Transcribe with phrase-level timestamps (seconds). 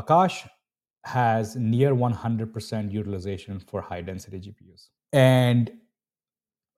[0.00, 0.48] Akash
[1.04, 5.70] has near 100% utilization for high density GPUs and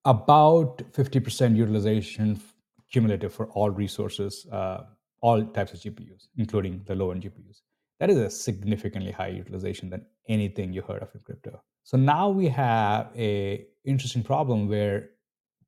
[0.05, 2.41] about 50% utilization
[2.91, 4.85] cumulative for all resources, uh,
[5.21, 7.63] all types of GPUs, including the low end GPUs.
[8.01, 11.63] That is a significantly higher utilization than anything you heard of in crypto.
[11.85, 15.11] So now we have a interesting problem where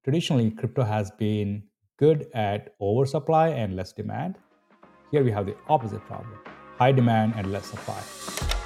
[0.04, 1.62] traditionally crypto has been
[1.98, 4.36] good at oversupply and less demand.
[5.10, 6.38] Here we have the opposite problem
[6.78, 8.63] high demand and less supply.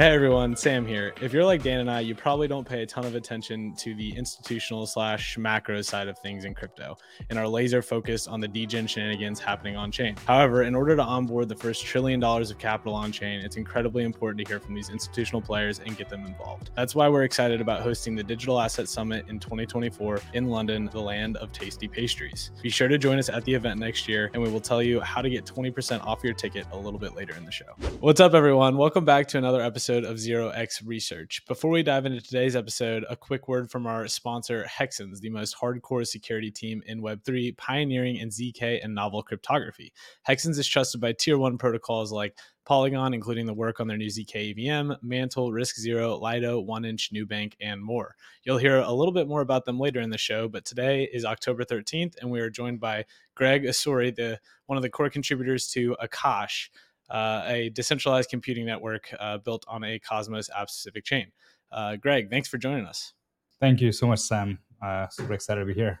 [0.00, 1.12] Hey everyone, Sam here.
[1.20, 3.94] If you're like Dan and I, you probably don't pay a ton of attention to
[3.94, 6.96] the institutional slash macro side of things in crypto
[7.28, 10.16] and are laser focused on the degen shenanigans happening on chain.
[10.26, 14.04] However, in order to onboard the first trillion dollars of capital on chain, it's incredibly
[14.04, 16.70] important to hear from these institutional players and get them involved.
[16.74, 20.98] That's why we're excited about hosting the Digital Asset Summit in 2024 in London, the
[20.98, 22.52] land of tasty pastries.
[22.62, 24.98] Be sure to join us at the event next year, and we will tell you
[25.00, 27.66] how to get 20% off your ticket a little bit later in the show.
[28.00, 28.78] What's up, everyone?
[28.78, 31.44] Welcome back to another episode episode of Zero X Research.
[31.48, 35.56] Before we dive into today's episode, a quick word from our sponsor, Hexens, the most
[35.60, 39.92] hardcore security team in Web3, pioneering in ZK and novel cryptography.
[40.28, 44.06] Hexens is trusted by tier one protocols like Polygon, including the work on their new
[44.06, 48.14] ZK EVM, Mantle, RISC Zero, Lido, 1inch, Nubank, and more.
[48.44, 51.24] You'll hear a little bit more about them later in the show, but today is
[51.24, 55.66] October 13th, and we are joined by Greg Osuri, the one of the core contributors
[55.72, 56.68] to Akash
[57.10, 61.32] uh, a decentralized computing network uh, built on a Cosmos app specific chain.
[61.72, 63.12] Uh, Greg, thanks for joining us.
[63.60, 64.58] Thank you so much, Sam.
[64.82, 66.00] Uh, super excited to be here.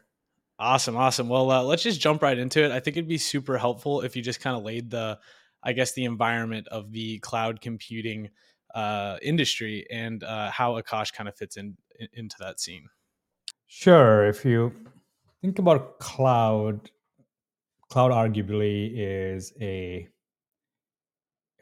[0.58, 1.28] Awesome, awesome.
[1.28, 2.70] Well, uh, let's just jump right into it.
[2.70, 5.18] I think it'd be super helpful if you just kind of laid the,
[5.62, 8.30] I guess, the environment of the cloud computing
[8.74, 12.88] uh, industry and how Akash kind of fits in, in into that scene.
[13.66, 14.26] Sure.
[14.26, 14.72] If you
[15.40, 16.90] think about cloud,
[17.88, 20.08] cloud arguably is a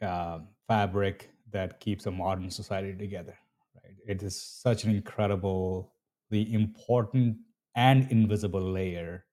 [0.01, 3.37] uh, fabric that keeps a modern society together.
[3.75, 3.95] Right?
[4.07, 5.83] It is such an incredibly
[6.31, 7.37] important
[7.75, 9.25] and invisible layer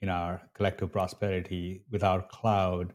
[0.00, 1.82] in our collective prosperity.
[1.90, 2.94] Without cloud,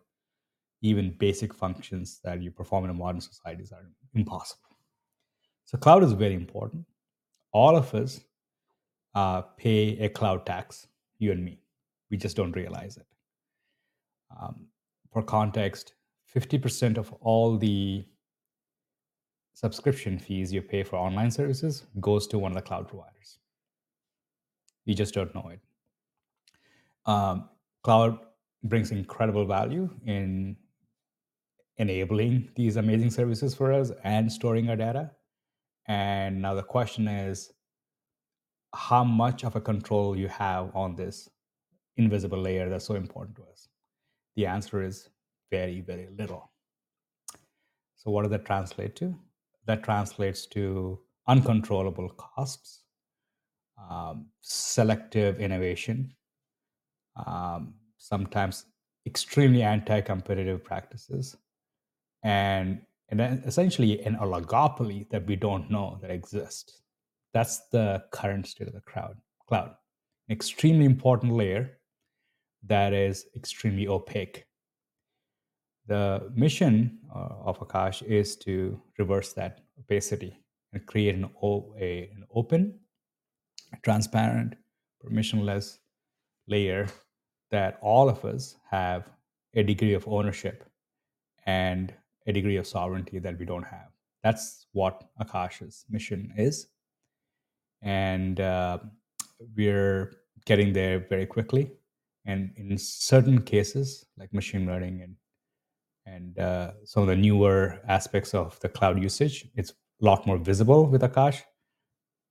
[0.81, 4.61] even basic functions that you perform in a modern societies are impossible.
[5.65, 6.85] So cloud is very important.
[7.51, 8.21] All of us
[9.15, 10.87] uh, pay a cloud tax,
[11.17, 11.59] you and me.
[12.11, 13.07] We just don't realize it.
[14.39, 14.67] Um,
[15.11, 15.94] for context,
[16.35, 18.05] 50% of all the
[19.53, 23.39] subscription fees you pay for online services goes to one of the cloud providers.
[24.83, 25.59] You just don't know it.
[27.05, 27.49] Um,
[27.83, 28.19] cloud
[28.63, 30.57] brings incredible value in
[31.77, 35.11] enabling these amazing services for us and storing our data.
[35.87, 37.51] And now the question is
[38.73, 41.29] how much of a control you have on this
[41.97, 43.69] invisible layer that's so important to us.
[44.35, 45.09] The answer is
[45.51, 46.51] very, very little.
[47.95, 49.15] So, what does that translate to?
[49.65, 52.83] That translates to uncontrollable costs,
[53.89, 56.13] um, selective innovation,
[57.25, 58.65] um, sometimes
[59.05, 61.35] extremely anti competitive practices,
[62.23, 66.81] and, and then essentially an oligopoly that we don't know that exists.
[67.33, 69.17] That's the current state of the crowd,
[69.47, 69.75] cloud.
[70.29, 71.79] An extremely important layer
[72.67, 74.45] that is extremely opaque
[75.87, 80.39] the mission uh, of Akash is to reverse that opacity
[80.73, 81.29] and create an,
[81.79, 82.79] an open,
[83.83, 84.55] transparent,
[85.03, 85.79] permissionless
[86.47, 86.87] layer
[87.51, 89.09] that all of us have
[89.53, 90.63] a degree of ownership
[91.45, 91.93] and
[92.27, 93.89] a degree of sovereignty that we don't have.
[94.23, 96.67] That's what Akash's mission is.
[97.81, 98.79] And uh,
[99.55, 100.13] we're
[100.45, 101.71] getting there very quickly.
[102.25, 105.15] And in certain cases, like machine learning and
[106.05, 109.47] and uh, some of the newer aspects of the cloud usage.
[109.55, 111.41] It's a lot more visible with Akash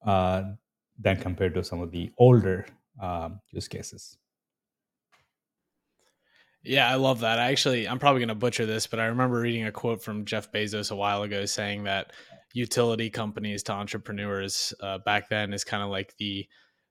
[0.07, 0.43] uh,
[0.99, 2.67] than compared to some of the older
[3.01, 4.19] um, use cases.
[6.63, 7.39] Yeah, I love that.
[7.39, 10.25] I actually, I'm probably going to butcher this, but I remember reading a quote from
[10.25, 12.13] Jeff Bezos a while ago saying that
[12.55, 16.47] utility companies to entrepreneurs uh, back then is kind of like the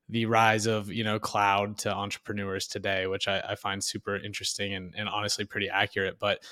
[0.09, 4.74] the rise of you know cloud to entrepreneurs today, which I, I find super interesting
[4.74, 6.19] and, and honestly pretty accurate.
[6.19, 6.44] But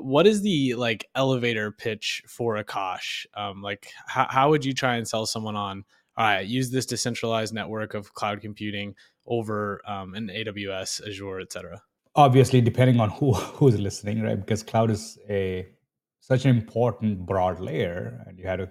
[0.00, 3.26] what is the like elevator pitch for Akash?
[3.34, 5.84] Um, like, how, how would you try and sell someone on?
[6.16, 8.94] All right, use this decentralized network of cloud computing
[9.26, 11.80] over um, an AWS, Azure, etc.
[12.14, 14.38] Obviously, depending on who who's listening, right?
[14.38, 15.66] Because cloud is a
[16.20, 18.70] such an important broad layer, and you had to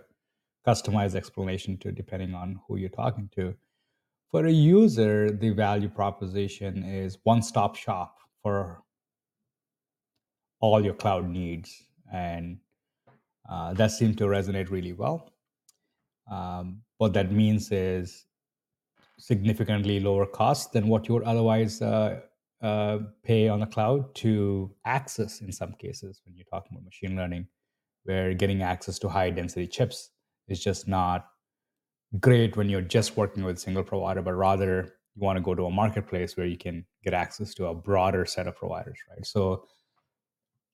[0.67, 3.55] customize explanation to depending on who you're talking to.
[4.29, 8.83] For a user, the value proposition is one-stop shop for
[10.59, 12.57] all your cloud needs, and
[13.49, 15.31] uh, that seemed to resonate really well.
[16.29, 18.25] Um, what that means is
[19.19, 22.19] significantly lower cost than what you would otherwise uh,
[22.61, 27.15] uh, pay on the cloud to access in some cases when you're talking about machine
[27.15, 27.47] learning,
[28.03, 30.09] where getting access to high density chips
[30.47, 31.27] is just not
[32.19, 35.53] great when you're just working with a single provider, but rather you want to go
[35.53, 39.25] to a marketplace where you can get access to a broader set of providers, right?
[39.25, 39.65] So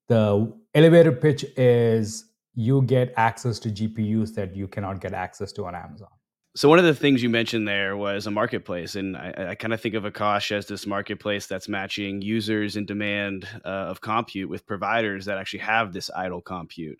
[0.07, 5.65] the elevator pitch is you get access to GPUs that you cannot get access to
[5.65, 6.09] on Amazon.
[6.55, 9.73] So one of the things you mentioned there was a marketplace, and I, I kind
[9.73, 14.49] of think of Akash as this marketplace that's matching users in demand uh, of compute
[14.49, 16.99] with providers that actually have this idle compute.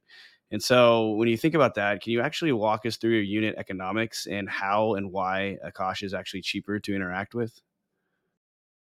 [0.50, 3.56] And so when you think about that, can you actually walk us through your unit
[3.58, 7.62] economics and how and why Akash is actually cheaper to interact with?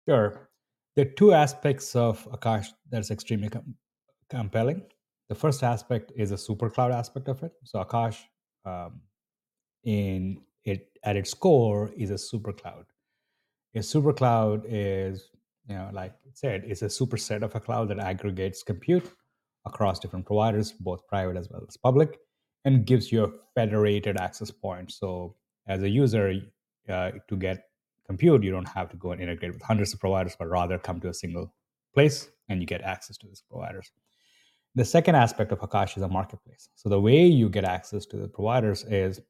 [0.09, 0.49] Sure.
[0.97, 3.75] There are two aspects of Akash that's extremely com-
[4.31, 4.83] compelling.
[5.29, 7.53] The first aspect is a super cloud aspect of it.
[7.65, 8.19] So Akash,
[8.65, 9.01] um,
[9.85, 12.87] in it at its core, is a super cloud.
[13.75, 15.31] A super cloud is,
[15.69, 19.11] you know, like it said, it's a superset of a cloud that aggregates compute
[19.67, 22.19] across different providers, both private as well as public,
[22.65, 24.93] and gives you a federated access point.
[24.93, 25.35] So
[25.67, 26.41] as a user,
[26.89, 27.65] uh, to get
[28.07, 31.01] compute, you don't have to go and integrate with hundreds of providers, but rather come
[31.01, 31.53] to a single
[31.93, 33.91] place and you get access to these providers.
[34.77, 36.69] The second aspect of Akash is a marketplace.
[36.75, 39.23] So the way you get access to the providers is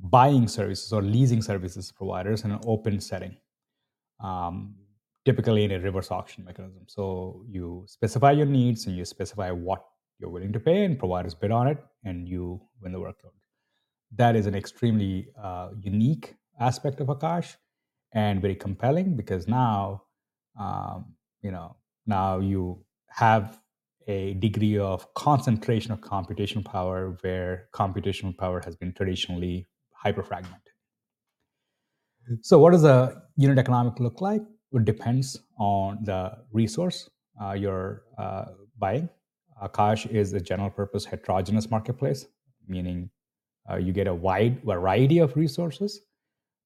[0.00, 3.36] buying services or leasing services providers in an open setting,
[4.18, 4.74] um,
[5.24, 6.82] typically in a reverse auction mechanism.
[6.88, 9.84] So you specify your needs and you specify what
[10.18, 13.36] you're willing to pay, and providers bid on it, and you win the workload.
[14.16, 17.54] That is an extremely uh, unique aspect of Akash
[18.12, 20.02] and very compelling because now,
[20.58, 21.76] um, you know,
[22.06, 23.60] now you have
[24.08, 29.66] a degree of concentration of computational power where computational power has been traditionally
[30.04, 30.72] hyperfragmented.
[32.40, 34.42] So, what does a unit economic look like?
[34.72, 37.10] It depends on the resource
[37.40, 38.46] uh, you're uh,
[38.78, 39.08] buying.
[39.62, 42.26] Akash is a general purpose heterogeneous marketplace,
[42.66, 43.10] meaning
[43.70, 46.00] uh, you get a wide variety of resources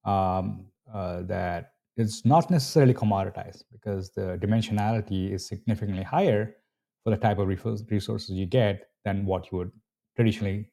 [0.05, 6.57] um, uh, that it's not necessarily commoditized because the dimensionality is significantly higher
[7.03, 9.71] for the type of resources you get than what you would
[10.17, 10.69] traditionally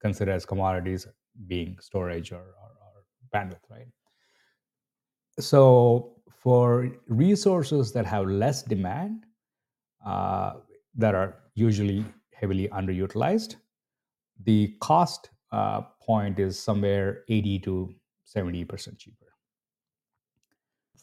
[0.00, 1.06] consider as commodities
[1.46, 3.88] being storage or, or, or bandwidth, right?
[5.40, 9.24] So for resources that have less demand,
[10.06, 10.54] uh,
[10.96, 13.56] that are usually heavily underutilized,
[14.44, 17.94] the cost uh, point is somewhere 80 to
[18.36, 19.23] 70% cheaper.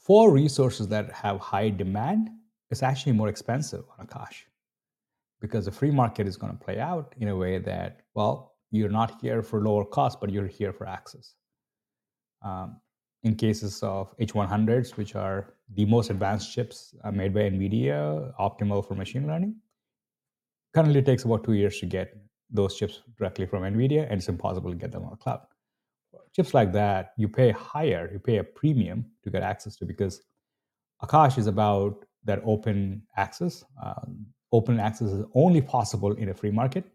[0.01, 2.31] For resources that have high demand,
[2.71, 4.45] it's actually more expensive on Akash
[5.39, 8.89] because the free market is going to play out in a way that, well, you're
[8.89, 11.35] not here for lower cost, but you're here for access.
[12.43, 12.81] Um,
[13.23, 18.87] in cases of H100s, which are the most advanced chips uh, made by NVIDIA, optimal
[18.87, 19.55] for machine learning,
[20.73, 22.17] currently takes about two years to get
[22.49, 25.41] those chips directly from NVIDIA, and it's impossible to get them on the cloud
[26.35, 30.21] chips like that, you pay higher, you pay a premium to get access to because
[31.03, 33.63] Akash is about that open access.
[33.81, 34.05] Uh,
[34.51, 36.85] open access is only possible in a free market.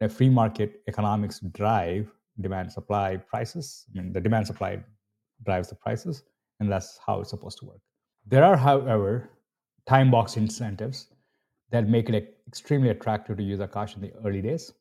[0.00, 2.10] The free market economics drive
[2.40, 3.86] demand supply prices.
[3.90, 4.82] I mean, the demand supply
[5.44, 6.22] drives the prices,
[6.60, 7.80] and that's how it's supposed to work.
[8.26, 9.30] There are, however,
[9.86, 11.08] time box incentives
[11.70, 14.72] that make it extremely attractive to use Akash in the early days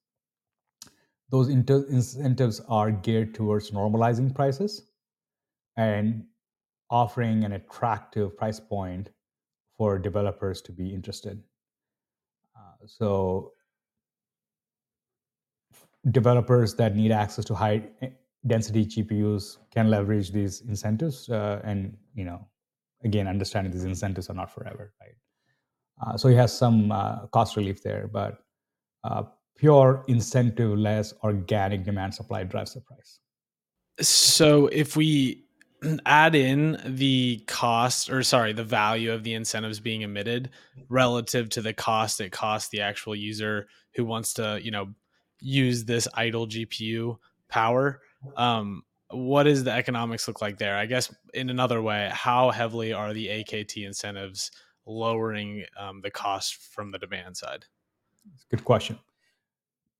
[1.29, 4.91] those inter- incentives are geared towards normalizing prices
[5.77, 6.23] and
[6.89, 9.09] offering an attractive price point
[9.77, 11.41] for developers to be interested.
[12.55, 13.51] Uh, so,
[16.11, 18.09] developers that need access to high eh,
[18.45, 22.47] density GPUs can leverage these incentives, uh, and you know,
[23.03, 25.15] again, understanding these incentives are not forever, right?
[26.01, 28.37] Uh, so, he has some uh, cost relief there, but
[29.03, 29.23] uh,
[29.57, 33.19] pure incentive less organic demand supply drives the price.
[34.01, 35.45] So if we
[36.05, 40.49] add in the cost or sorry, the value of the incentives being emitted
[40.89, 44.93] relative to the cost it costs the actual user who wants to, you know,
[45.39, 47.17] use this idle GPU
[47.49, 48.01] power,
[48.35, 50.75] um, what does the economics look like there?
[50.75, 54.51] I guess in another way, how heavily are the AKT incentives
[54.85, 57.65] lowering um, the cost from the demand side?
[58.49, 58.97] Good question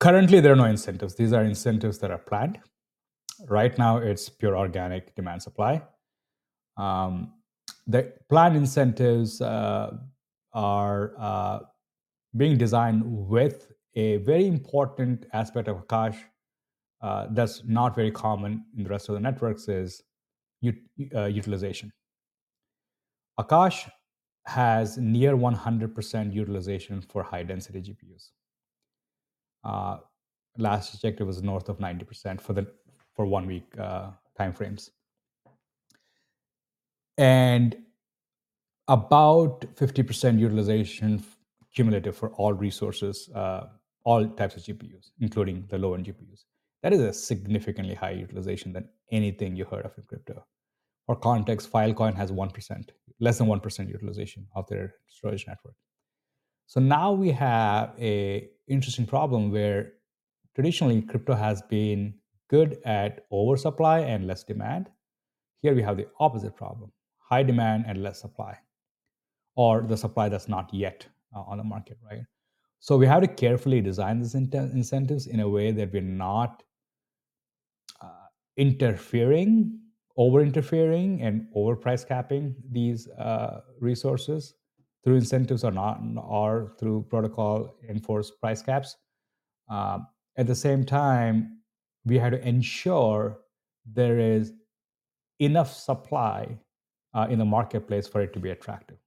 [0.05, 2.59] currently there are no incentives these are incentives that are planned
[3.47, 5.81] right now it's pure organic demand supply
[6.77, 7.33] um,
[7.88, 9.91] the planned incentives uh,
[10.53, 11.59] are uh,
[12.38, 16.17] being designed with a very important aspect of Akash
[17.01, 20.01] uh, that's not very common in the rest of the networks is
[21.15, 21.91] uh, utilization.
[23.39, 23.89] Akash
[24.45, 28.29] has near 100% utilization for high density GPUs.
[29.65, 29.98] Uh,
[30.57, 32.67] last checked, it was north of 90% for the
[33.13, 34.89] for one week uh, timeframes,
[37.17, 37.77] and
[38.88, 41.24] about 50% utilization
[41.74, 43.67] cumulative for all resources, uh,
[44.03, 46.43] all types of GPUs, including the low end GPUs.
[46.84, 50.45] That is a significantly higher utilization than anything you heard of in crypto.
[51.05, 55.75] For context, Filecoin has 1%, less than 1% utilization of their storage network.
[56.67, 59.93] So now we have a interesting problem where
[60.55, 62.15] traditionally crypto has been
[62.50, 64.89] good at oversupply and less demand.
[65.62, 68.57] Here we have the opposite problem, high demand and less supply,
[69.55, 72.22] or the supply that's not yet uh, on the market, right?
[72.79, 76.63] So we have to carefully design these in- incentives in a way that we're not
[78.57, 79.79] interfering,
[80.17, 84.53] over interfering, and over price capping these uh, resources
[85.05, 88.97] through incentives or not, or through protocol enforced price caps.
[89.69, 90.00] Uh,
[90.35, 91.59] at the same time,
[92.05, 93.38] we have to ensure
[93.85, 94.53] there is
[95.39, 96.57] enough supply
[97.13, 98.97] uh, in the marketplace for it to be attractive.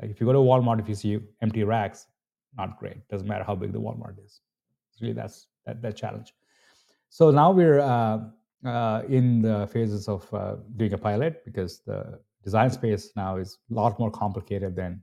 [0.00, 2.06] Like if you go to Walmart, if you see empty racks,
[2.56, 3.06] not great.
[3.08, 4.40] Doesn't matter how big the Walmart is.
[4.90, 6.32] It's really that's that, that challenge.
[7.10, 8.20] So now we're uh,
[8.64, 13.58] uh, in the phases of uh, doing a pilot because the design space now is
[13.70, 15.02] a lot more complicated than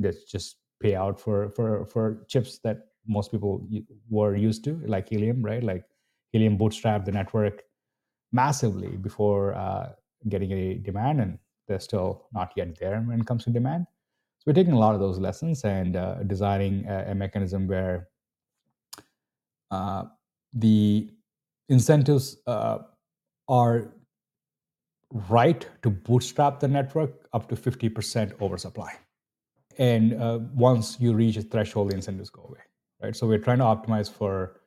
[0.00, 3.66] just pay out for for for chips that most people
[4.08, 5.62] were used to, like Helium, right?
[5.62, 5.84] Like
[6.32, 7.62] Helium bootstrapped the network
[8.32, 9.92] massively before uh,
[10.28, 13.86] getting a demand, and they're still not yet there when it comes to demand.
[14.38, 18.08] So we're taking a lot of those lessons and uh, designing a, a, mechanism where
[19.70, 20.04] uh,
[20.54, 21.10] the
[21.68, 22.78] incentives uh,
[23.48, 23.92] are
[25.28, 28.92] right to bootstrap the network up to 50% oversupply.
[29.80, 32.60] And uh, once you reach a threshold, the incentives go away,
[33.02, 33.16] right?
[33.16, 34.60] So we're trying to optimize for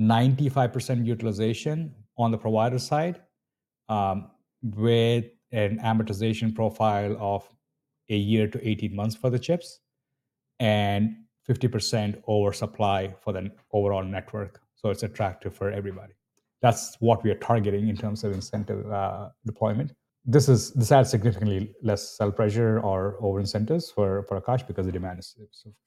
[0.00, 3.20] 95% utilization on the provider side
[3.90, 4.30] um,
[4.62, 7.46] with an amortization profile of
[8.08, 9.80] a year to 18 months for the chips
[10.60, 11.16] and
[11.46, 14.60] 50% oversupply for the overall network.
[14.76, 16.14] So it's attractive for everybody
[16.62, 19.92] that's what we are targeting in terms of incentive uh, deployment.
[20.24, 24.86] This is this adds significantly less sell pressure or over incentives for for Akash because
[24.86, 25.36] the demand is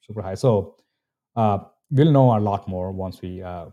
[0.00, 0.34] super high.
[0.34, 0.76] So
[1.36, 1.58] uh,
[1.90, 3.66] we'll know a lot more once we uh,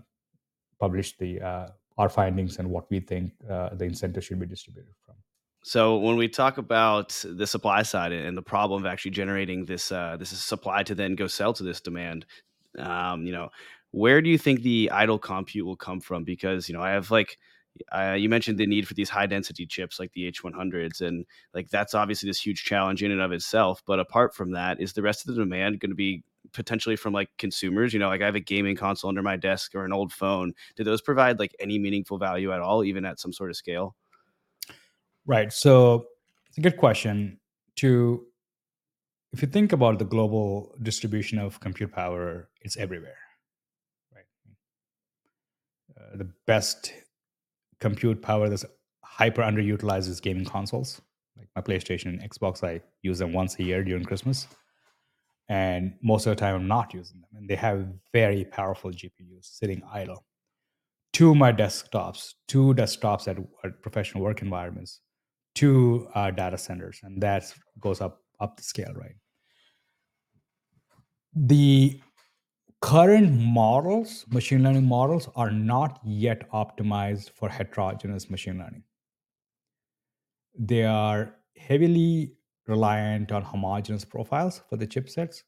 [0.79, 1.67] publish the uh,
[1.98, 5.15] our findings and what we think uh, the incentive should be distributed from.
[5.63, 9.91] So when we talk about the supply side and the problem of actually generating this
[9.91, 12.25] uh, this supply to then go sell to this demand,
[12.77, 13.50] um, you know,
[13.91, 16.24] where do you think the idle compute will come from?
[16.24, 17.38] Because you know, I have like
[17.91, 21.69] uh, you mentioned the need for these high density chips like the H100s, and like
[21.69, 23.81] that's obviously this huge challenge in and of itself.
[23.85, 27.13] But apart from that, is the rest of the demand going to be potentially from
[27.13, 27.93] like consumers?
[27.93, 30.53] You know, like I have a gaming console under my desk or an old phone.
[30.75, 33.95] Do those provide like any meaningful value at all, even at some sort of scale?
[35.25, 35.51] Right.
[35.51, 36.05] So
[36.49, 37.39] it's a good question.
[37.77, 38.27] To
[39.31, 43.17] if you think about the global distribution of compute power, it's everywhere
[45.97, 46.93] uh, the best
[47.83, 48.65] compute power that's
[49.03, 51.01] hyper underutilized is gaming consoles.
[51.37, 54.47] Like my PlayStation and Xbox, I use them once a year during Christmas.
[55.49, 57.31] And most of the time, I'm not using them.
[57.35, 60.25] And they have very powerful GPUs sitting idle.
[61.11, 65.01] Two my desktops, two desktops at, at professional work environments,
[65.53, 67.43] two uh, data centers, and that
[67.79, 69.17] goes up up the scale, right?
[71.35, 71.99] The
[72.83, 78.83] current models, machine learning models, are not yet optimized for heterogeneous machine learning.
[80.59, 82.33] They are heavily
[82.67, 85.43] reliant on homogeneous profiles for the chipsets,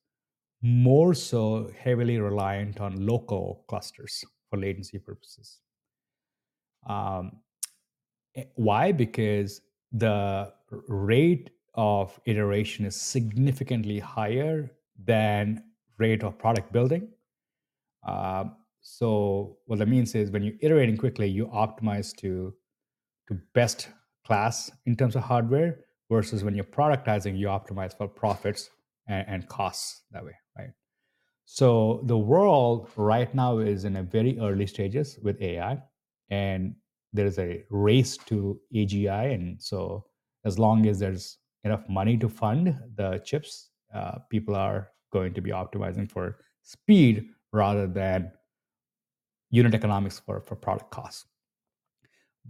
[0.61, 5.59] more so heavily reliant on local clusters for latency purposes.
[6.87, 7.33] Um,
[8.37, 8.93] eh, why?
[8.93, 9.59] Because
[9.91, 10.53] the
[10.87, 14.71] rate of iteration is significantly higher
[15.03, 15.61] than
[15.97, 17.09] rate of product building
[18.05, 18.45] uh,
[18.81, 22.53] so what that means is when you're iterating quickly, you optimize to
[23.27, 23.89] to best
[24.25, 25.79] class in terms of hardware
[26.11, 28.69] versus when you're productizing, you optimize for profits
[29.07, 30.69] and, and costs that way, right?
[31.45, 35.81] So the world right now is in a very early stages with AI,
[36.29, 36.75] and
[37.13, 40.05] there's a race to AGI, and so
[40.43, 45.41] as long as there's enough money to fund the chips uh, people are going to
[45.41, 48.31] be optimizing for speed rather than
[49.49, 51.25] unit economics for, for product costs.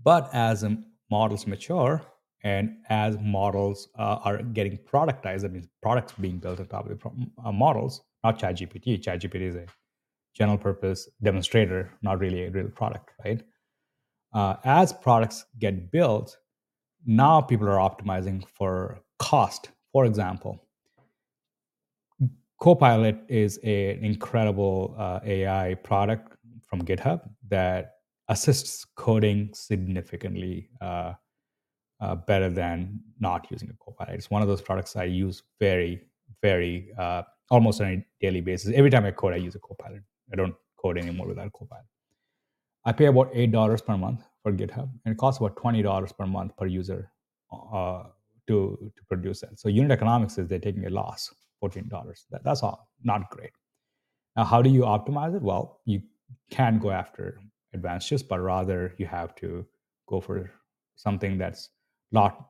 [0.03, 2.01] But as um, models mature
[2.43, 6.99] and as models uh, are getting productized, that means products being built on top of
[6.99, 7.09] the
[7.45, 9.01] uh, models, not ChatGPT.
[9.01, 9.65] ChatGPT is a
[10.33, 13.41] general purpose demonstrator, not really a real product, right?
[14.33, 16.37] Uh, as products get built,
[17.05, 19.69] now people are optimizing for cost.
[19.93, 20.64] For example,
[22.65, 26.35] Copilot is a, an incredible uh, AI product
[26.67, 31.13] from GitHub that assists coding significantly uh,
[32.01, 34.15] uh, better than not using a Copilot.
[34.15, 36.07] It's one of those products I use very,
[36.41, 38.73] very uh, almost on a daily basis.
[38.73, 40.01] Every time I code, I use a Copilot.
[40.33, 41.85] I don't code anymore without Copilot.
[42.83, 46.11] I pay about eight dollars per month for GitHub, and it costs about twenty dollars
[46.13, 47.11] per month per user
[47.53, 48.05] uh,
[48.47, 49.59] to to produce that.
[49.59, 52.25] So unit economics is they're taking a loss, fourteen dollars.
[52.31, 53.51] That, that's all not great.
[54.35, 55.41] Now, how do you optimize it?
[55.41, 56.01] Well, you
[56.51, 57.39] can go after
[57.73, 59.65] advanced but rather you have to
[60.07, 60.51] go for
[60.95, 61.69] something that's
[62.13, 62.49] a lot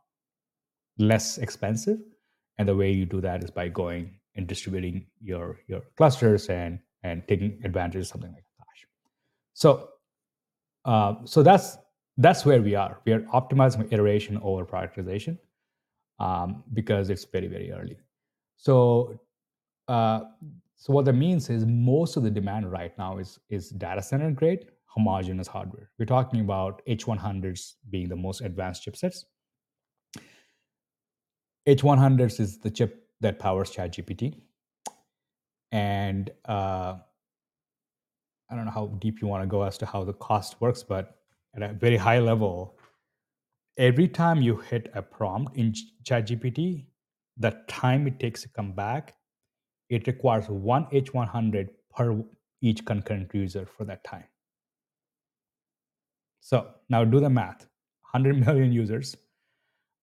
[0.97, 1.99] less expensive.
[2.57, 6.79] And the way you do that is by going and distributing your your clusters and
[7.03, 8.85] and taking advantage of something like Akash.
[9.53, 9.89] So
[10.85, 11.77] uh, so that's
[12.17, 13.01] that's where we are.
[13.05, 15.37] We are optimizing iteration over prioritization
[16.19, 17.97] um, because it's very very early.
[18.57, 19.19] So
[19.87, 20.21] uh,
[20.75, 24.31] so what that means is most of the demand right now is is data center
[24.31, 25.91] grade homogeneous hardware.
[25.99, 29.25] We're talking about H100s being the most advanced chipsets.
[31.67, 34.41] H100s is the chip that powers ChatGPT.
[35.71, 36.95] And uh,
[38.49, 40.83] I don't know how deep you want to go as to how the cost works,
[40.83, 41.17] but
[41.55, 42.77] at a very high level,
[43.77, 46.85] every time you hit a prompt in ChatGPT,
[47.37, 49.15] the time it takes to come back,
[49.89, 52.23] it requires one H100 per
[52.61, 54.25] each concurrent user for that time.
[56.39, 57.67] So now do the math
[58.11, 59.15] 100 million users,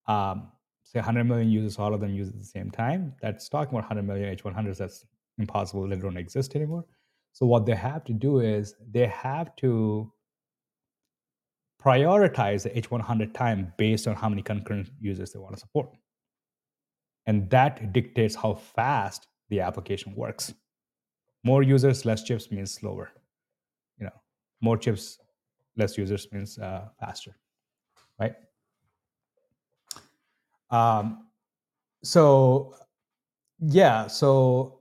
[0.07, 0.51] um,
[0.83, 3.15] say 100 million users, all of them use at the same time.
[3.21, 4.77] That's talking about 100 million H100s.
[4.77, 5.05] That's
[5.37, 5.87] impossible.
[5.87, 6.85] They don't exist anymore.
[7.31, 10.11] So what they have to do is they have to
[11.83, 15.89] prioritize the H100 time based on how many concurrent users they want to support.
[17.25, 20.53] And that dictates how fast the application works.
[21.43, 23.11] More users, less chips means slower.
[23.97, 24.21] You know,
[24.61, 25.19] more chips,
[25.77, 27.35] less users means uh, faster,
[28.19, 28.35] right?
[30.69, 31.27] Um,
[32.03, 32.75] so
[33.59, 34.79] yeah, so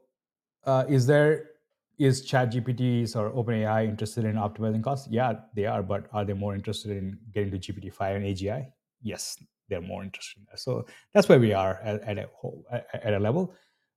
[0.65, 1.51] uh, is there
[1.99, 5.09] is ChatGPT's or OpenAI interested in optimizing costs?
[5.11, 8.73] Yeah, they are, but are they more interested in getting to GPT-5 and AGI?
[9.03, 9.39] Yes,
[9.73, 10.61] they're more interested in that.
[10.61, 13.55] So that's where we are at, at a whole at a level.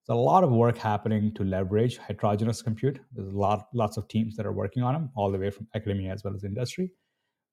[0.08, 3.00] There's a lot of work happening to leverage heterogeneous compute.
[3.14, 5.68] There's a lot lots of teams that are working on them, all the way from
[5.76, 6.92] academia as well as industry.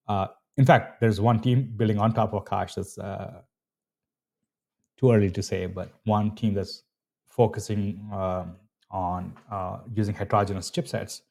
[0.07, 3.41] Uh, in fact, there's one team building on top of Akash that's uh,
[4.99, 6.85] too early to say, but one team that's
[7.29, 8.57] focusing um,
[8.91, 11.23] on uh, using heterogeneous chipsets.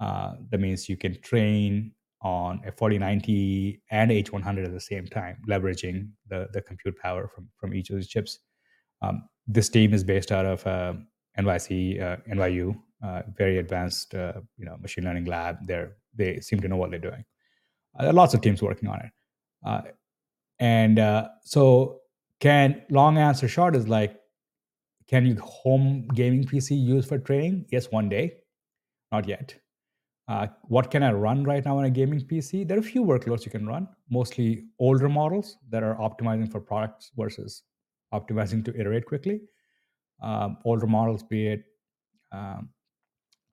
[0.00, 5.36] Uh, that means you can train on a 4090 and H100 at the same time,
[5.48, 8.40] leveraging the, the compute power from, from each of these chips.
[9.02, 10.94] Um, this team is based out of uh,
[11.38, 15.66] NYC, uh, NYU, uh, very advanced, uh, you know, machine learning lab.
[15.66, 17.24] They they seem to know what they're doing.
[17.98, 19.94] there are lots of teams working on it,
[20.58, 22.00] and so
[22.40, 24.18] can long answer short is like
[25.08, 27.64] can you home gaming PC use for training?
[27.70, 28.34] Yes, one day.
[29.10, 29.54] Not yet.
[30.28, 32.68] Uh, what can I run right now on a gaming PC?
[32.68, 36.60] There are a few workloads you can run, mostly older models that are optimizing for
[36.60, 37.62] products versus
[38.12, 39.40] optimizing to iterate quickly.
[40.22, 41.64] Um, older models, be it
[42.32, 42.68] um,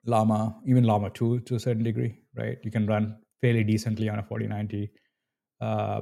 [0.05, 2.57] Llama, even Llama 2 to a certain degree, right?
[2.63, 4.91] You can run fairly decently on a 4090.
[5.61, 6.01] Uh,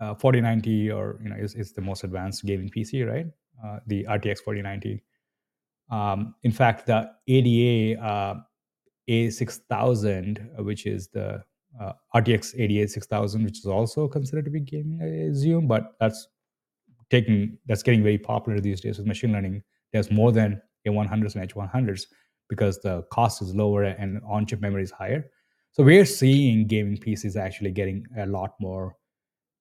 [0.00, 3.26] uh, 4090 or you know is, is the most advanced gaming PC, right?
[3.64, 5.02] Uh, the RTX 4090.
[5.90, 8.00] Um, in fact, the ADA
[9.10, 11.42] A6000, uh, which is the
[11.80, 16.28] uh, RTX 80 6000, which is also considered to be gaming, I assume, but that's
[17.10, 19.62] taking that's getting very popular these days with machine learning.
[19.92, 22.02] There's more than A100s and H100s
[22.48, 25.30] because the cost is lower and on-chip memory is higher.
[25.72, 28.96] So we're seeing gaming PCs actually getting a lot more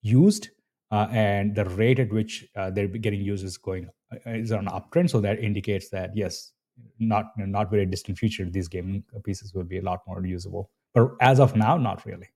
[0.02, 0.50] used
[0.92, 4.68] uh, and the rate at which uh, they're getting used is going uh, is on
[4.68, 5.10] an uptrend.
[5.10, 6.52] So that indicates that yes,
[7.00, 10.72] not not very distant future, these gaming PCs will be a lot more usable.
[10.94, 12.28] But as of now, not really.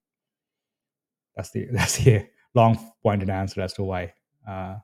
[1.36, 4.14] That's the that's the long pointed answer as to why
[4.48, 4.76] uh,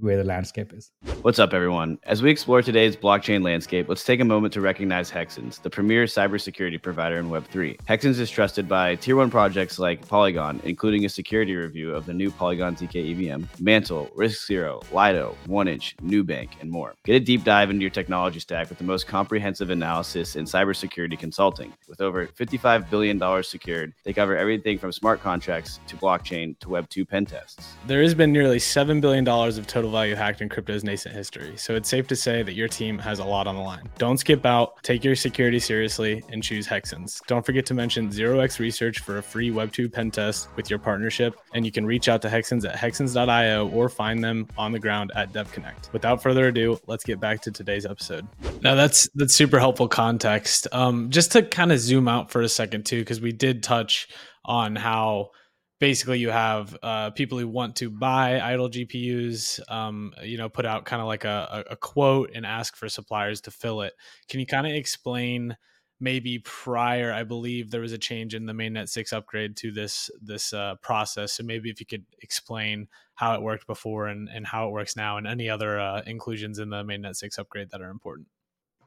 [0.00, 0.92] where the landscape is.
[1.22, 1.98] What's up, everyone?
[2.04, 6.04] As we explore today's blockchain landscape, let's take a moment to recognize Hexens, the premier
[6.04, 7.78] cybersecurity provider in Web3.
[7.88, 12.14] Hexens is trusted by tier one projects like Polygon, including a security review of the
[12.14, 16.94] new Polygon ZK EVM, Mantle, RISC Zero, Lido, 1inch, Nubank, and more.
[17.04, 21.18] Get a deep dive into your technology stack with the most comprehensive analysis in cybersecurity
[21.18, 21.72] consulting.
[21.88, 27.08] With over $55 billion secured, they cover everything from smart contracts to blockchain to Web2
[27.08, 27.74] pen tests.
[27.86, 31.76] There has been nearly $7 billion of total value hacked in crypto's nascent history, so
[31.76, 33.88] it's safe to say that your team has a lot on the line.
[33.98, 37.24] Don't skip out, take your security seriously, and choose Hexens.
[37.26, 41.38] Don't forget to mention 0x Research for a free Web2 pen test with your partnership,
[41.54, 45.12] and you can reach out to Hexens at hexens.io or find them on the ground
[45.14, 45.92] at DevConnect.
[45.92, 48.26] Without further ado, let's get back to today's episode.
[48.62, 50.66] Now that's that's super helpful context.
[50.72, 54.08] Um, just to kind of zoom out for a second too, because we did touch
[54.44, 55.30] on how
[55.78, 60.66] basically you have uh, people who want to buy idle GPUs, um, you know, put
[60.66, 63.92] out kind of like a, a, quote and ask for suppliers to fill it.
[64.28, 65.56] Can you kind of explain
[66.00, 67.12] maybe prior?
[67.12, 70.74] I believe there was a change in the mainnet six upgrade to this this uh,
[70.82, 71.34] process.
[71.34, 74.96] So maybe if you could explain how it worked before and, and how it works
[74.96, 78.26] now, and any other uh, inclusions in the mainnet six upgrade that are important.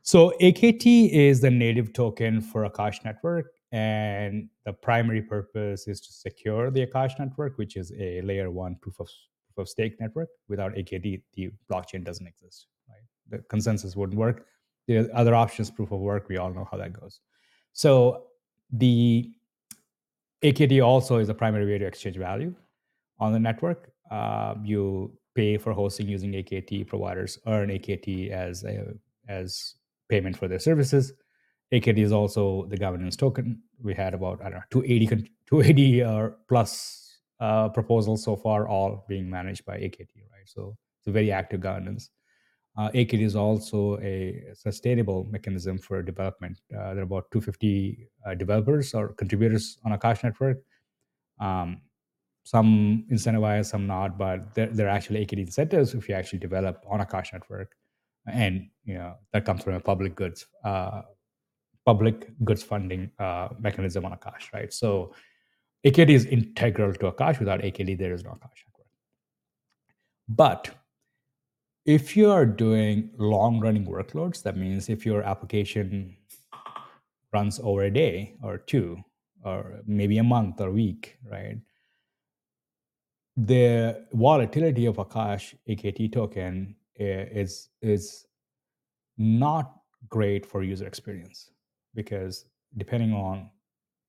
[0.04, 6.12] So AKT is the native token for Akash network and the primary purpose is to
[6.12, 9.08] secure the Akash network, which is a layer one proof of
[9.54, 10.30] proof of stake network.
[10.50, 12.68] Without AKT, the blockchain doesn't exist.
[12.90, 13.38] Right?
[13.38, 14.46] The consensus wouldn't work.
[14.88, 17.22] The other options, proof of work, we all know how that goes.
[17.74, 18.26] So
[18.72, 19.32] the
[20.44, 22.54] AKT also is a primary way to exchange value
[23.20, 23.92] on the network.
[24.10, 26.88] Uh, you pay for hosting using AKT.
[26.88, 28.94] Providers earn AKT as a,
[29.28, 29.76] as
[30.10, 31.14] payment for their services.
[31.74, 33.62] AKT is also the governance token.
[33.82, 39.06] We had about I don't know 280 280 uh, plus uh, proposals so far, all
[39.08, 40.10] being managed by AKT.
[40.32, 42.10] Right, so it's a very active governance.
[42.78, 46.62] Uh, AKT is also a sustainable mechanism for development.
[46.74, 50.60] Uh, there are about 250 uh, developers or contributors on Akash network.
[51.40, 51.82] Um,
[52.44, 57.00] some incentivized, some not, but there, are actually AKT incentives if you actually develop on
[57.00, 57.76] Akash network,
[58.26, 61.02] and you know that comes from a public goods uh,
[61.86, 64.72] public goods funding uh, mechanism on Akash, right?
[64.74, 65.14] So
[65.86, 67.40] AKT is integral to Akash.
[67.40, 68.64] Without AKT, there is no Akash.
[70.30, 70.70] But
[71.86, 76.16] if you are doing long running workloads, that means if your application
[77.34, 79.04] runs over a day or two,
[79.44, 81.58] or maybe a month or week, right?
[83.36, 88.28] The volatility of Akash AKT token eh, is is
[89.18, 91.52] not great for user experience
[91.94, 92.46] because
[92.78, 93.50] depending on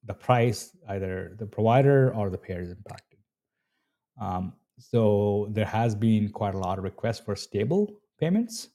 [0.05, 3.19] the price, either the provider or the payer is impacted.
[4.21, 8.69] Um, so there has been quite a lot of requests for stable payments,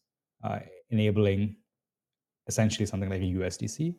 [0.44, 1.56] uh, enabling
[2.48, 3.96] essentially something like a USDC.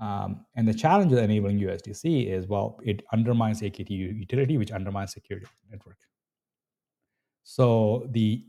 [0.00, 5.12] Um, and the challenge with enabling USDC is, well, it undermines AKT utility, which undermines
[5.12, 5.98] security network.
[7.42, 8.44] So the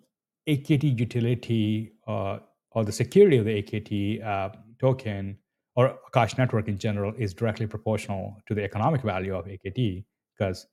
[0.47, 2.39] AKT utility uh,
[2.71, 5.38] or the security of the AKT uh, token
[5.75, 10.03] or Akash network in general is directly proportional to the economic value of AKT
[10.38, 10.67] because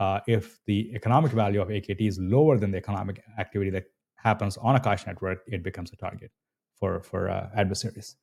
[0.00, 3.84] uh, if the economic value of AKT is lower than the economic activity that
[4.16, 6.30] happens on Akash network, it becomes a target
[6.74, 8.16] for for uh, adversaries.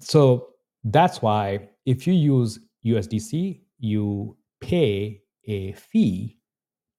[0.00, 0.48] So
[0.84, 6.38] that's why if you use USDC, you pay a fee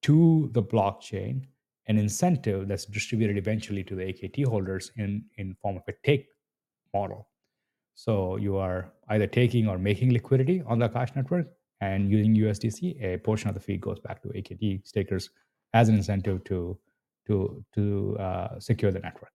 [0.02, 1.42] to the blockchain,
[1.88, 6.26] an incentive that's distributed eventually to the AKT holders in in form of a take
[6.94, 7.28] model.
[7.96, 11.48] So you are either taking or making liquidity on the Akash network
[11.80, 15.30] and using USDC, a portion of the fee goes back to AKT stakers
[15.72, 16.78] as an incentive to
[17.26, 19.32] to to uh, secure the network.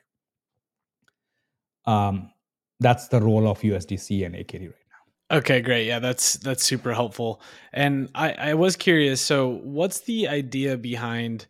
[1.85, 2.31] Um,
[2.79, 4.87] that's the role of USDC and AKT right
[5.31, 5.37] now.
[5.37, 5.87] Okay, great.
[5.87, 7.41] Yeah, that's that's super helpful.
[7.73, 9.21] And I, I was curious.
[9.21, 11.47] So, what's the idea behind?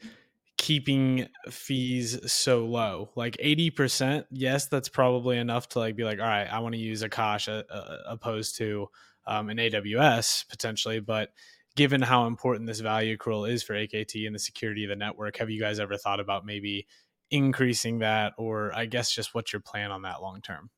[0.58, 6.26] Keeping fees so low like 80% yes that's probably enough to like be like all
[6.26, 8.88] right i want to use akash uh, uh, opposed to
[9.26, 11.30] um, an aws potentially but
[11.76, 15.38] given how important this value accrual is for akt and the security of the network
[15.38, 16.86] have you guys ever thought about maybe
[17.32, 20.70] increasing that or i guess just what's your plan on that long term?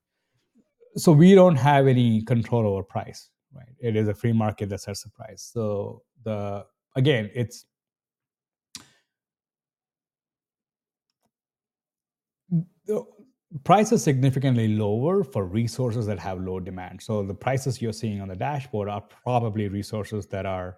[0.95, 3.75] So we don't have any control over price right?
[3.79, 5.49] It is a free market that sets the price.
[5.53, 7.65] So the again it's
[12.85, 13.03] the
[13.63, 17.01] price is significantly lower for resources that have low demand.
[17.01, 20.77] So the prices you're seeing on the dashboard are probably resources that are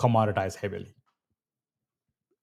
[0.00, 0.94] commoditized heavily.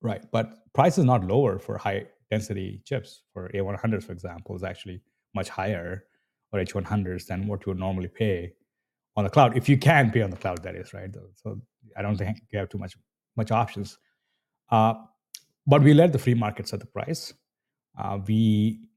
[0.02, 0.24] Right.
[0.32, 5.02] But price is not lower for high density chips for A100s, for example, is actually
[5.36, 6.06] much higher,
[6.52, 8.54] or H100s than what you would normally pay
[9.16, 9.58] on the cloud.
[9.58, 11.10] If you can pay on the cloud, that is right.
[11.36, 11.60] So
[11.98, 12.96] I don't think you have too much
[13.36, 13.98] much options.
[14.70, 14.94] Uh,
[15.66, 17.34] but we let the free market set the price.
[17.98, 18.90] Uh, we,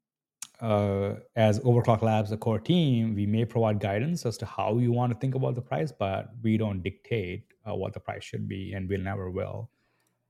[0.60, 4.92] uh, as Overclock Labs, the core team, we may provide guidance as to how you
[4.92, 8.48] want to think about the price, but we don't dictate uh, what the price should
[8.48, 9.70] be, and we'll never will.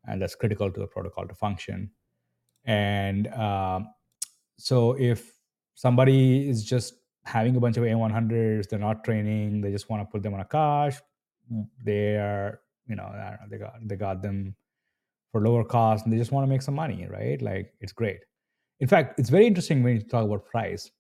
[0.05, 1.91] And that's critical to the protocol to function.
[2.65, 3.89] And um,
[4.59, 5.33] so if
[5.75, 10.07] somebody is just having a bunch of A100s, they're not training, they just want to
[10.11, 11.01] put them on Akash,
[11.83, 13.13] they are, you know,
[13.49, 14.55] they got they got them
[15.33, 17.41] for lower cost and they just want to make some money, right?
[17.41, 18.21] Like it's great.
[18.81, 20.91] In fact, it's very interesting when you talk about price.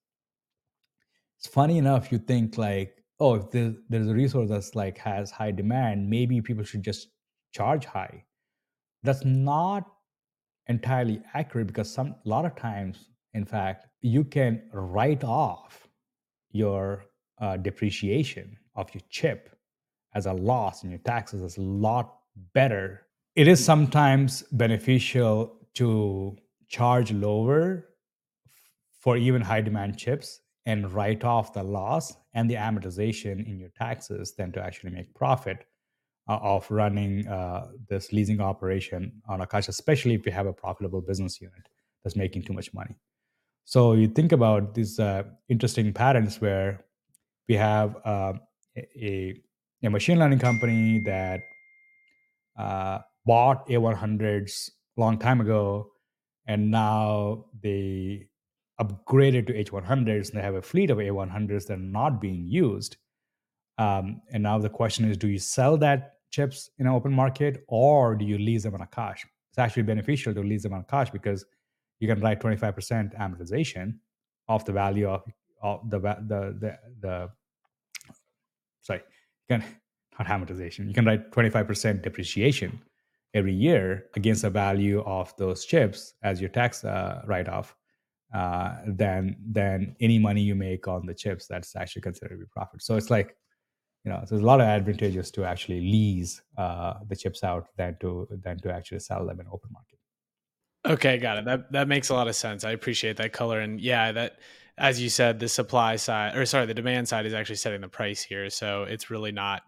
[1.38, 5.30] It's funny enough, you think like, oh, if there's, there's a resource that's like has
[5.30, 7.08] high demand, maybe people should just
[7.52, 8.24] charge high.
[9.02, 9.84] That's not
[10.68, 15.86] entirely accurate because some a lot of times, in fact, you can write off
[16.50, 17.04] your
[17.40, 19.56] uh, depreciation of your chip
[20.14, 22.20] as a loss in your taxes is a lot
[22.54, 23.02] better.
[23.34, 26.36] It is sometimes beneficial to
[26.68, 27.86] charge lower
[28.98, 33.70] for even high demand chips and write off the loss and the amortization in your
[33.70, 35.64] taxes than to actually make profit
[36.28, 41.00] uh, of running uh, this leasing operation on Akash, especially if you have a profitable
[41.00, 41.68] business unit
[42.02, 42.96] that's making too much money.
[43.64, 46.84] So you think about these uh, interesting patterns where
[47.48, 48.34] we have uh,
[48.76, 49.34] a,
[49.82, 51.40] a machine learning company that
[52.58, 55.92] uh, bought A100s a long time ago
[56.46, 58.28] and now they
[58.80, 62.96] upgraded to H100s and they have a fleet of A100s that are not being used.
[63.78, 67.64] Um, and now the question is, do you sell that chips in an open market
[67.68, 69.20] or do you lease them on Akash?
[69.50, 71.44] It's actually beneficial to lease them on Akash because
[72.00, 73.94] you can write 25% amortization
[74.48, 75.22] of the value of,
[75.62, 77.30] of the, the, the, the,
[78.82, 79.00] sorry,
[79.48, 79.64] you can,
[80.18, 82.78] not amortization, you can write 25% depreciation
[83.38, 83.86] every year
[84.18, 87.68] against the value of those chips as your tax uh, write-off,
[88.34, 88.70] uh,
[89.00, 92.82] than than any money you make on the chips that's actually considered to be profit.
[92.82, 93.28] So it's like,
[94.04, 97.96] you know, there's a lot of advantages to actually lease uh, the chips out than
[98.00, 99.98] to than to actually sell them in open market.
[100.94, 101.44] Okay, got it.
[101.44, 102.64] That that makes a lot of sense.
[102.64, 104.32] I appreciate that color, and yeah, that
[104.78, 107.88] as you said, the supply side or sorry, the demand side is actually setting the
[107.88, 108.50] price here.
[108.50, 109.62] So it's really not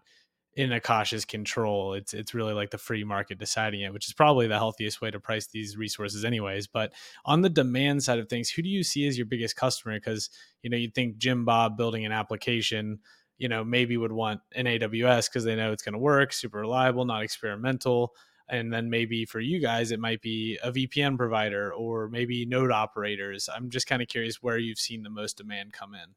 [0.59, 1.93] in Akash's control.
[1.93, 5.09] It's it's really like the free market deciding it, which is probably the healthiest way
[5.09, 6.67] to price these resources, anyways.
[6.67, 6.91] But
[7.23, 9.95] on the demand side of things, who do you see as your biggest customer?
[9.95, 10.29] Because
[10.61, 12.99] you know you'd think Jim Bob building an application,
[13.37, 16.59] you know, maybe would want an AWS because they know it's going to work, super
[16.59, 18.13] reliable, not experimental.
[18.49, 22.71] And then maybe for you guys, it might be a VPN provider or maybe node
[22.71, 23.47] operators.
[23.47, 26.15] I'm just kind of curious where you've seen the most demand come in.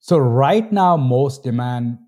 [0.00, 1.98] So right now, most demand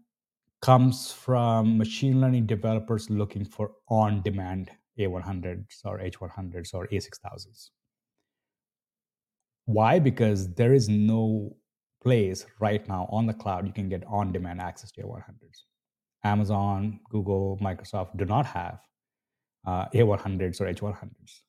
[0.63, 7.71] comes from machine learning developers looking for on demand A100s or H100s or A6000s.
[9.67, 9.99] Why?
[9.99, 11.57] Because there is no
[12.03, 15.63] place right now on the cloud you can get on demand access to A100s.
[16.25, 18.79] Amazon, Google, Microsoft do not have
[19.67, 21.41] uh, A100s or H100s.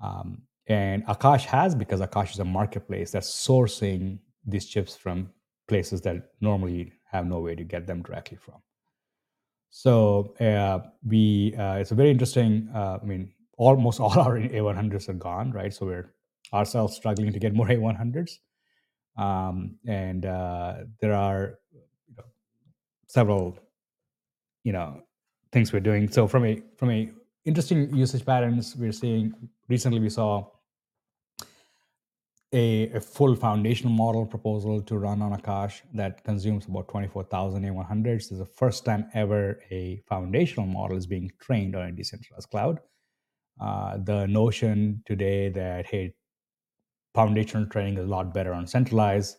[0.00, 5.30] Um, and Akash has because Akash is a marketplace that's sourcing these chips from
[5.68, 8.60] places that normally have no way to get them directly from.
[9.70, 12.68] So uh, we uh, it's a very interesting.
[12.74, 15.72] Uh, I mean, almost all our A100s are gone, right?
[15.72, 16.12] So we're
[16.52, 18.38] ourselves struggling to get more A100s,
[19.16, 22.24] um, and uh, there are you know,
[23.08, 23.58] several,
[24.64, 25.02] you know,
[25.52, 26.10] things we're doing.
[26.10, 27.10] So from a from a
[27.44, 29.34] interesting usage patterns we're seeing
[29.68, 30.46] recently, we saw
[32.54, 38.04] a, a, full foundational model proposal to run on Akash that consumes about 24,000 A100s.
[38.04, 42.48] This is the first time ever a foundational model is being trained on a decentralized
[42.50, 42.78] cloud.
[43.60, 46.14] Uh, the notion today that, hey,
[47.12, 49.36] foundational training is a lot better on centralized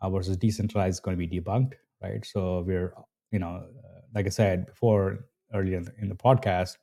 [0.00, 2.24] uh, versus decentralized is going to be debunked, right?
[2.24, 2.94] So we're,
[3.32, 6.76] you know, uh, like I said before earlier in the podcast,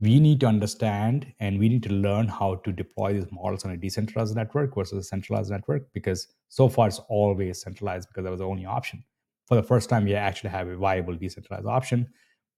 [0.00, 3.72] we need to understand and we need to learn how to deploy these models on
[3.72, 8.30] a decentralized network versus a centralized network because so far it's always centralized because that
[8.30, 9.04] was the only option.
[9.46, 12.08] For the first time, we actually have a viable decentralized option.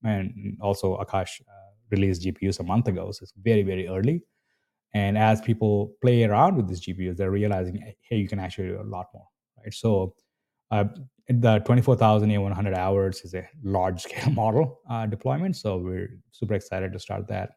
[0.03, 4.23] And also, Akash uh, released GPUs a month ago, so it's very, very early.
[4.93, 8.81] And as people play around with these GPUs, they're realizing, hey, you can actually do
[8.81, 9.25] a lot more,
[9.57, 9.73] right?
[9.73, 10.13] So,
[10.71, 10.85] uh,
[11.29, 15.55] the 24,000 A100 hours is a large scale model uh, deployment.
[15.55, 17.51] So we're super excited to start that.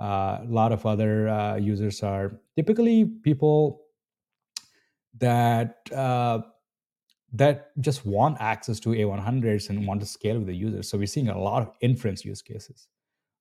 [0.00, 3.80] Uh, a lot of other uh, users are typically people
[5.18, 6.40] that uh,
[7.32, 10.88] that just want access to A100s and want to scale with the users.
[10.88, 12.88] So we're seeing a lot of inference use cases.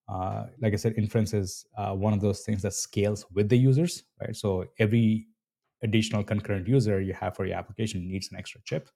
[0.10, 3.58] Uh, like I said, inference is uh, one of those things that scales with the
[3.58, 4.36] users, right?
[4.36, 5.28] So every
[5.84, 8.90] additional concurrent user you have for your application needs an extra chip.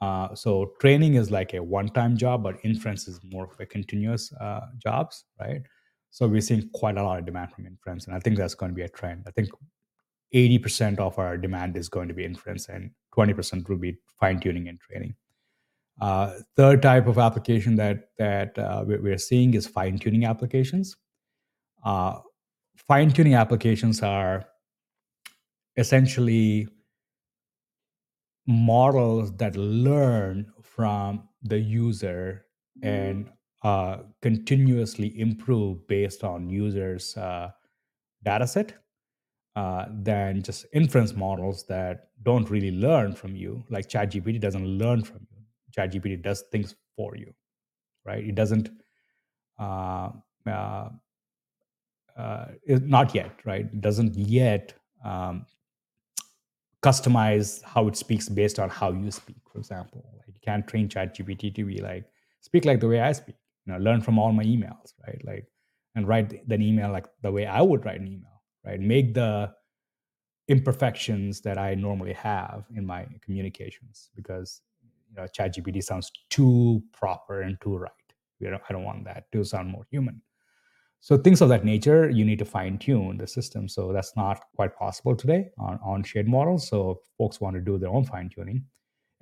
[0.00, 4.32] Uh, so training is like a one-time job, but inference is more of a continuous
[4.40, 5.62] uh, jobs, right?
[6.10, 8.70] So we're seeing quite a lot of demand from inference, and I think that's going
[8.70, 9.24] to be a trend.
[9.26, 9.50] I think
[10.34, 14.80] 80% of our demand is going to be inference, and 20% will be fine-tuning and
[14.80, 15.14] training.
[16.00, 20.96] Uh, third type of application that that uh, we're seeing is fine-tuning applications.
[21.84, 22.18] Uh,
[22.88, 24.46] fine-tuning applications are
[25.80, 26.68] essentially
[28.46, 32.44] models that learn from the user
[32.82, 33.30] and
[33.62, 37.50] uh, continuously improve based on users' uh,
[38.22, 38.74] data set
[39.56, 43.62] uh, than just inference models that don't really learn from you.
[43.70, 45.42] Like ChatGPT doesn't learn from you.
[45.76, 47.32] ChatGPT does things for you,
[48.04, 48.24] right?
[48.24, 48.70] It doesn't.
[49.58, 50.10] Uh,
[50.46, 50.88] uh,
[52.16, 53.66] uh, not yet, right?
[53.66, 55.46] It doesn't yet um,
[56.82, 59.36] customize how it speaks based on how you speak.
[59.52, 62.04] For example, like you can't train ChatGPT to be like
[62.40, 63.36] speak like the way I speak.
[63.66, 65.20] You know, learn from all my emails, right?
[65.24, 65.46] Like,
[65.94, 68.80] and write an email like the way I would write an email, right?
[68.80, 69.52] Make the
[70.48, 74.62] imperfections that I normally have in my communications because
[75.08, 77.92] you know ChatGPT sounds too proper and too right.
[78.42, 80.22] I don't want that to sound more human.
[81.00, 83.68] So things of that nature, you need to fine tune the system.
[83.68, 86.68] So that's not quite possible today on, on shared models.
[86.68, 88.64] So folks want to do their own fine tuning.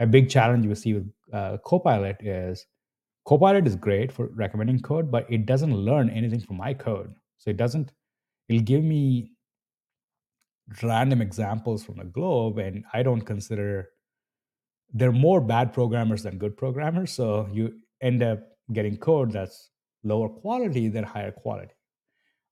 [0.00, 2.66] A big challenge we see with uh, Copilot is
[3.26, 7.12] Copilot is great for recommending code, but it doesn't learn anything from my code.
[7.36, 7.92] So it doesn't,
[8.48, 9.32] it'll give me
[10.82, 13.90] random examples from the globe, and I don't consider
[14.94, 17.12] they're more bad programmers than good programmers.
[17.12, 18.40] So you end up
[18.72, 19.70] getting code that's
[20.04, 21.74] lower quality than higher quality.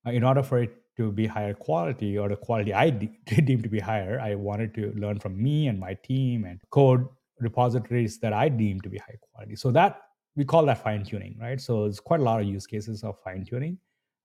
[0.06, 3.62] Uh, in order for it to be higher quality or the quality I de- deem
[3.62, 7.06] to be higher, I wanted to learn from me and my team and code
[7.40, 9.56] repositories that I deem to be high quality.
[9.56, 10.00] So that
[10.36, 11.60] we call that fine tuning, right?
[11.60, 13.78] So there's quite a lot of use cases of fine tuning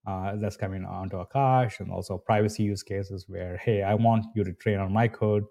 [0.05, 4.43] uh, that's coming onto Akash and also privacy use cases where, hey, I want you
[4.43, 5.43] to train on my code.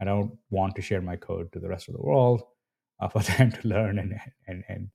[0.00, 2.42] I don't want to share my code to the rest of the world
[3.00, 4.14] uh, for them to learn and
[4.46, 4.88] and and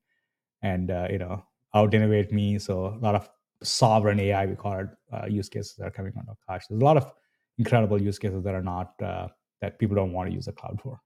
[0.62, 1.46] and uh, you know
[1.78, 2.60] out innovate me.
[2.60, 3.30] So a lot of
[3.64, 6.64] sovereign AI, we call it, uh, use cases that are coming on Akash.
[6.70, 7.12] There's a lot of
[7.58, 9.28] incredible use cases that are not uh,
[9.62, 11.02] that people don't want to use the cloud for.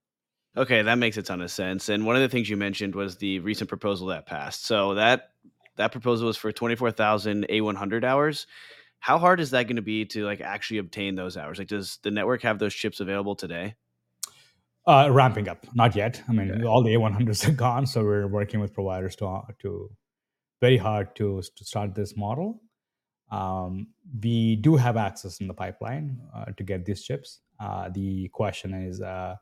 [0.56, 1.88] Okay, that makes a ton of sense.
[1.88, 4.66] And one of the things you mentioned was the recent proposal that passed.
[4.66, 5.30] So that
[5.76, 8.46] that proposal was for 24,000 A100 hours.
[8.98, 11.58] How hard is that going to be to like actually obtain those hours?
[11.58, 13.74] Like, does the network have those chips available today?
[14.86, 16.22] Uh, ramping up, not yet.
[16.28, 16.64] I mean, okay.
[16.64, 19.90] all the A100s are gone, so we're working with providers to to
[20.62, 22.62] very hard to to start this model.
[23.30, 23.88] Um,
[24.22, 27.40] we do have access in the pipeline uh, to get these chips.
[27.58, 29.36] Uh, the question is uh,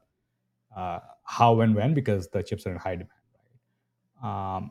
[0.76, 3.26] uh how and when, because the chips are in high demand.
[3.38, 4.28] Right?
[4.28, 4.70] Um,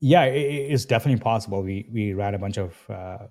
[0.00, 1.62] yeah, it, it's definitely possible.
[1.62, 3.26] We we ran a bunch of uh,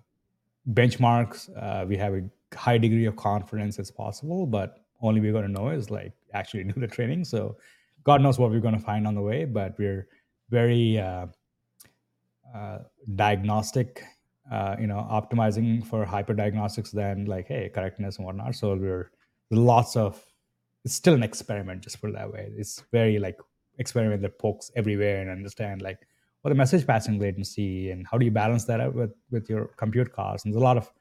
[0.73, 1.49] benchmarks.
[1.65, 2.23] Uh, we have a
[2.55, 6.63] high degree of confidence it's possible, but only we're going to know is like actually
[6.71, 7.25] do the training.
[7.25, 7.57] So
[8.03, 10.07] God knows what we're going to find on the way, but we're
[10.49, 10.99] very
[13.15, 14.03] diagnostic,
[14.51, 18.55] uh, you know, optimizing for hyper diagnostics than like, hey, correctness and whatnot.
[18.55, 19.11] So we're
[19.49, 20.23] lots of,
[20.83, 22.51] it's still an experiment, just put it that way.
[22.57, 23.37] It's very like
[23.77, 25.99] experiment that pokes everywhere and understand like
[26.41, 29.65] what the message passing latency and how do you balance that out with with your
[29.77, 30.91] compute costs and there's a lot of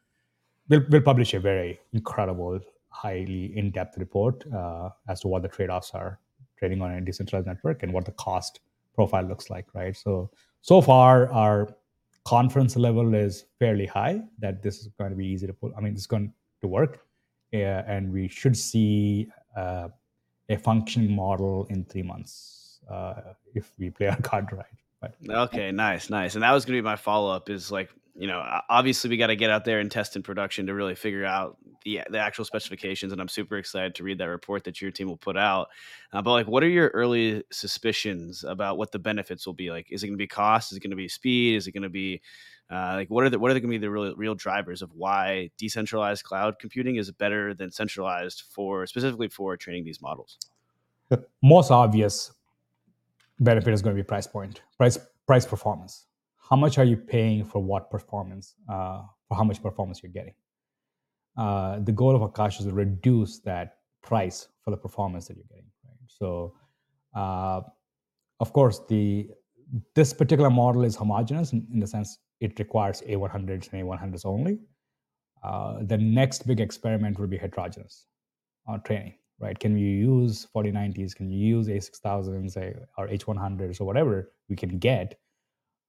[0.69, 5.93] we'll, we'll publish a very incredible highly in-depth report uh, as to what the trade-offs
[5.95, 6.19] are
[6.59, 8.61] trading on a decentralized network and what the cost
[8.95, 10.31] profile looks like right so
[10.63, 11.75] so far our
[12.25, 15.81] conference level is fairly high that this is going to be easy to pull i
[15.81, 17.01] mean it's going to work
[17.53, 19.89] and we should see uh,
[20.49, 23.15] a functioning model in three months uh,
[23.55, 26.35] if we play our card right but okay, nice, nice.
[26.35, 27.49] And that was going to be my follow up.
[27.49, 27.91] Is like
[28.21, 30.95] you know, obviously we got to get out there and test in production to really
[30.95, 33.13] figure out the the actual specifications.
[33.13, 35.69] And I'm super excited to read that report that your team will put out.
[36.13, 39.71] Uh, but like, what are your early suspicions about what the benefits will be?
[39.71, 40.71] Like, is it going to be cost?
[40.71, 41.57] Is it going to be speed?
[41.57, 42.21] Is it going to be
[42.71, 44.93] uh, like what are the what are going to be the real real drivers of
[44.93, 50.37] why decentralized cloud computing is better than centralized for specifically for training these models?
[51.09, 52.33] The most obvious
[53.39, 56.05] benefit is going to be price point, price price performance.
[56.51, 60.35] How much are you paying for what performance, uh, for how much performance you're getting.
[61.37, 65.47] Uh, the goal of Akash is to reduce that price for the performance that you're
[65.49, 65.71] getting.
[65.85, 65.97] Right?
[66.09, 66.55] So,
[67.15, 67.61] uh,
[68.41, 69.31] of course, the
[69.95, 74.59] this particular model is homogeneous in, in, the sense it requires A100s and A100s only.
[75.45, 78.07] Uh, the next big experiment will be heterogeneous
[78.69, 79.57] uh, training, right?
[79.57, 81.15] Can we use 4090s?
[81.15, 82.57] Can you use A6000s
[82.99, 85.17] or H100s or whatever we can get?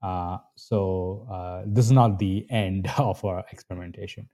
[0.02, 4.28] Uh, so uh, this is not the end of our experimentation.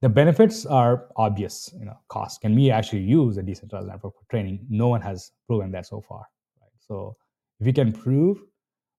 [0.00, 1.74] The benefits are obvious.
[1.78, 2.40] You know, cost.
[2.40, 4.64] Can we actually use a decentralized network for training?
[4.70, 6.20] No one has proven that so far.
[6.60, 6.70] Right?
[6.78, 7.16] So
[7.58, 8.38] if we can prove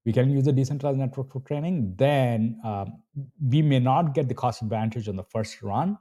[0.06, 3.04] we can use a decentralized network for training, then um,
[3.48, 5.98] we may not get the cost advantage on the first run,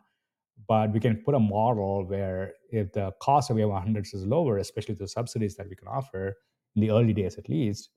[0.66, 4.94] but we can put a model where if the cost of A100s is lower, especially
[4.94, 6.36] the subsidies that we can offer
[6.76, 7.90] in the early days at least,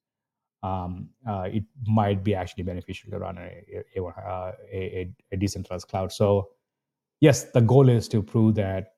[0.64, 6.12] um, uh, it might be actually beneficial to run a, a, a, a, decentralized cloud.
[6.12, 6.50] So,
[7.20, 8.94] yes, the goal is to prove that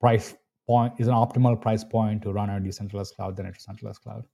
[0.00, 0.34] price
[0.66, 4.26] point is an optimal price point to run a decentralized cloud than a centralized cloud.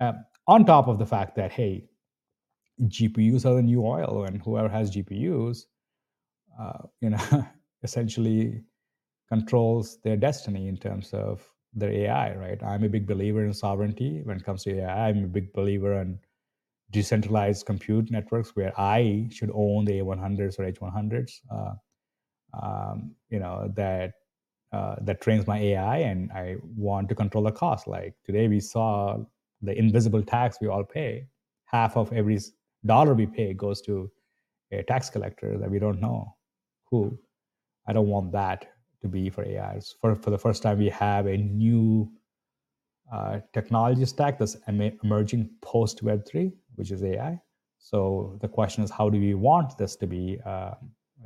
[0.00, 1.84] Um, on top of the fact that hey,
[2.80, 5.64] GPUs are the new oil, and whoever has GPUs,
[6.58, 7.46] uh, you know,
[7.82, 8.62] essentially
[9.28, 12.62] controls their destiny in terms of their AI, right?
[12.62, 15.08] I'm a big believer in sovereignty when it comes to AI.
[15.08, 16.18] I'm a big believer in
[16.90, 21.74] decentralized compute networks where I should own the A100s or H100s, uh,
[22.62, 24.12] um, you know, that
[24.72, 27.86] uh, that trains my AI, and I want to control the cost.
[27.86, 29.18] Like today, we saw
[29.60, 31.26] the invisible tax we all pay.
[31.66, 32.38] Half of every
[32.86, 34.10] dollar we pay goes to
[34.72, 36.34] a tax collector that we don't know
[36.90, 37.18] who.
[37.86, 38.71] I don't want that
[39.02, 39.94] to be for AIs.
[40.00, 42.10] For, for the first time, we have a new
[43.12, 47.40] uh, technology stack that's emerging post Web3, which is AI.
[47.78, 50.74] So the question is, how do we want this to be uh,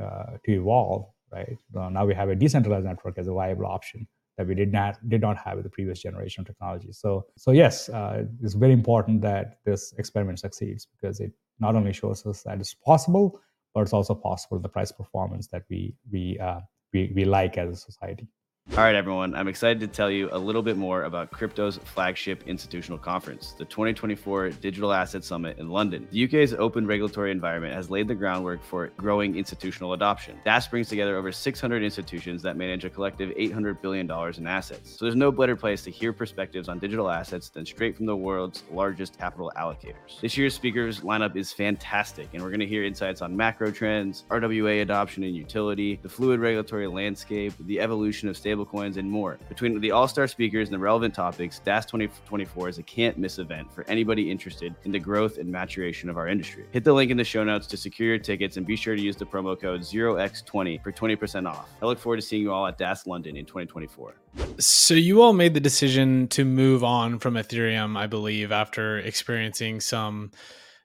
[0.03, 1.07] uh, to evolve?
[1.33, 4.07] Right well, now, we have a decentralized network as a viable option
[4.37, 6.93] that we did not did not have with the previous generation of technology.
[6.93, 11.93] So so yes, uh, it's very important that this experiment succeeds because it not only
[11.93, 13.41] shows us that it's possible,
[13.75, 16.61] but it's also possible the price performance that we we uh,
[16.93, 18.29] we, we like as a society.
[18.73, 19.35] All right, everyone.
[19.35, 23.65] I'm excited to tell you a little bit more about crypto's flagship institutional conference, the
[23.65, 26.07] 2024 Digital Asset Summit in London.
[26.11, 30.39] The UK's open regulatory environment has laid the groundwork for growing institutional adoption.
[30.45, 34.99] DAS brings together over 600 institutions that manage a collective $800 billion in assets.
[34.99, 38.17] So there's no better place to hear perspectives on digital assets than straight from the
[38.17, 40.21] world's largest capital allocators.
[40.21, 44.25] This year's speakers lineup is fantastic, and we're going to hear insights on macro trends,
[44.29, 49.39] RWA adoption and utility, the fluid regulatory landscape, the evolution of stable stablecoins, and more.
[49.49, 53.39] Between the all star speakers and the relevant topics, DAS 2024 is a can't miss
[53.39, 56.65] event for anybody interested in the growth and maturation of our industry.
[56.73, 59.03] Hit the link in the show notes to secure your tickets and be sure to
[59.03, 61.69] use the promo code 0x20 for 20% off.
[61.83, 64.15] I look forward to seeing you all at DAS London in 2024.
[64.59, 69.81] So, you all made the decision to move on from Ethereum, I believe, after experiencing
[69.81, 70.31] some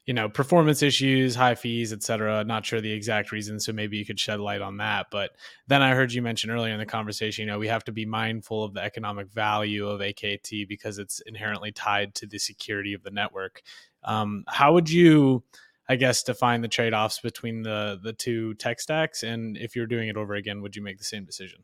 [0.06, 4.06] you know performance issues high fees etc not sure the exact reason so maybe you
[4.06, 5.08] could shed light on that.
[5.12, 5.32] But
[5.68, 8.06] then i heard you mention earlier in the conversation you know we have to be
[8.06, 13.04] mindful of the economic value of akt because it's inherently tied to the security of
[13.04, 13.62] the network.
[14.04, 15.43] Um, how would you
[15.89, 19.24] i guess define the trade-offs between the the two tech stacks?
[19.24, 21.64] And if you're doing it over again would you make the same decision?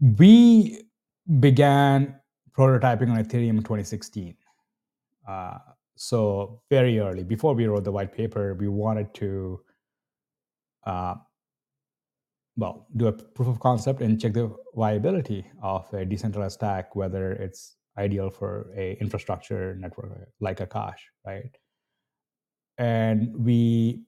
[0.00, 0.82] We
[1.38, 2.18] began
[2.56, 4.34] prototyping on ethereum in 2016
[5.28, 5.58] uh,
[6.00, 9.60] so very early, before we wrote the white paper, we wanted to,
[10.86, 11.14] uh,
[12.56, 17.32] well, do a proof of concept and check the viability of a decentralized stack, whether
[17.32, 21.54] it's ideal for a infrastructure network like Akash, right?
[22.78, 24.00] And we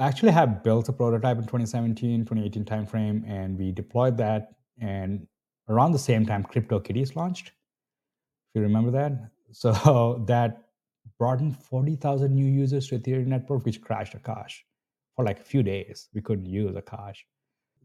[0.00, 4.48] actually have built a prototype in 2017, 2018 timeframe, and we deployed that.
[4.80, 5.28] And
[5.68, 7.52] around the same time, CryptoKitties launched.
[8.48, 10.64] If you remember that, so that
[11.18, 14.56] brought in 40,000 new users to Ethereum network, which crashed Akash
[15.14, 16.08] for like a few days.
[16.12, 17.16] We couldn't use Akash.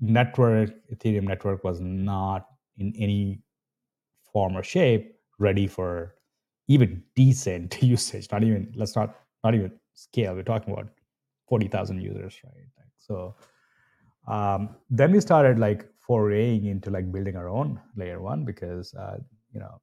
[0.02, 2.48] Network, Ethereum network was not
[2.78, 3.40] in any
[4.34, 6.16] form or shape ready for
[6.68, 8.28] even decent usage.
[8.32, 10.36] Not even, let's not, not even scale.
[10.36, 10.90] We're talking about
[11.48, 12.68] 40,000 users, right?
[12.78, 13.36] Like, so
[14.28, 19.18] um, then we started like foraying into like building our own layer one because, uh,
[19.54, 19.80] you know,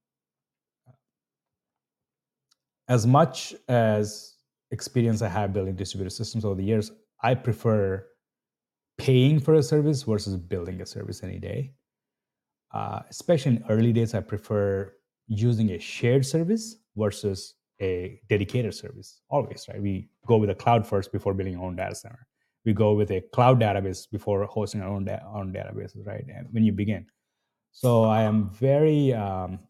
[2.88, 4.34] as much as
[4.70, 6.90] experience I have building distributed systems over the years,
[7.22, 8.06] I prefer
[8.96, 11.72] paying for a service versus building a service any day.
[12.72, 14.92] Uh, especially in early days, I prefer
[15.26, 19.80] using a shared service versus a dedicated service always, right?
[19.80, 22.26] We go with a cloud first before building our own data center.
[22.64, 26.24] We go with a cloud database before hosting our own, da- own databases, right?
[26.34, 27.06] And when you begin.
[27.70, 29.60] So I am very um,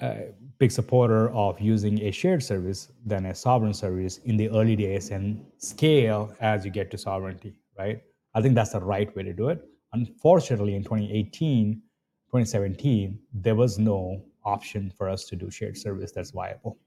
[0.00, 4.76] a big supporter of using a shared service than a sovereign service in the early
[4.76, 8.02] days and scale as you get to sovereignty, right?
[8.34, 9.66] I think that's the right way to do it.
[9.92, 16.30] Unfortunately, in 2018, 2017, there was no option for us to do shared service that's
[16.30, 16.78] viable.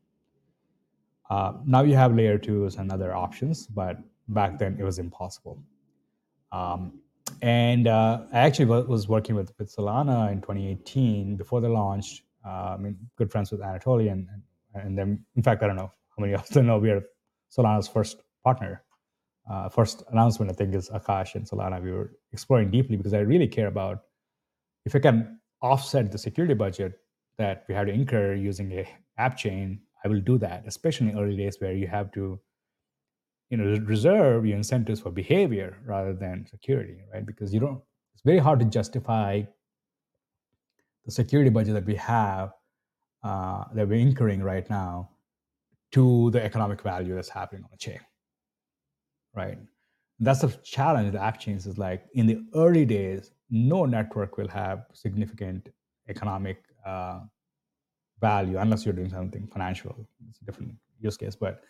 [1.30, 3.98] Uh, now you have layer twos and other options, but
[4.30, 5.60] back then it was impossible.
[6.52, 7.00] Um,
[7.42, 12.24] and uh, I actually was working with, with Solana in 2018 before they launched.
[12.46, 14.28] Uh, I mean, good friends with Anatoly, and,
[14.74, 17.04] and then, in fact, I don't know how many of them know we are
[17.56, 18.84] Solana's first partner.
[19.50, 21.82] Uh, first announcement, I think, is Akash and Solana.
[21.82, 24.04] We were exploring deeply because I really care about
[24.86, 26.94] if I can offset the security budget
[27.38, 28.88] that we have to incur using a
[29.18, 32.40] app chain, I will do that, especially in early days where you have to,
[33.50, 37.26] you know, reserve your incentives for behavior rather than security, right?
[37.26, 37.82] Because you don't.
[38.14, 39.44] It's very hard to justify
[41.06, 42.54] the security budget that we have
[43.24, 45.10] uh, that we're incurring right now
[45.92, 48.00] to the economic value that's happening on the chain,
[49.36, 49.58] right?
[50.20, 51.12] That's the challenge.
[51.12, 55.70] The app chains is like in the early days, no network will have significant
[56.10, 57.20] economic uh,
[58.20, 59.96] value unless you're doing something financial.
[60.30, 61.36] It's a different use case.
[61.36, 61.62] But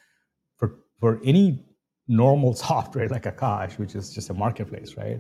[0.58, 1.64] for for any
[2.08, 5.20] normal software like Akash, which is just a marketplace, right?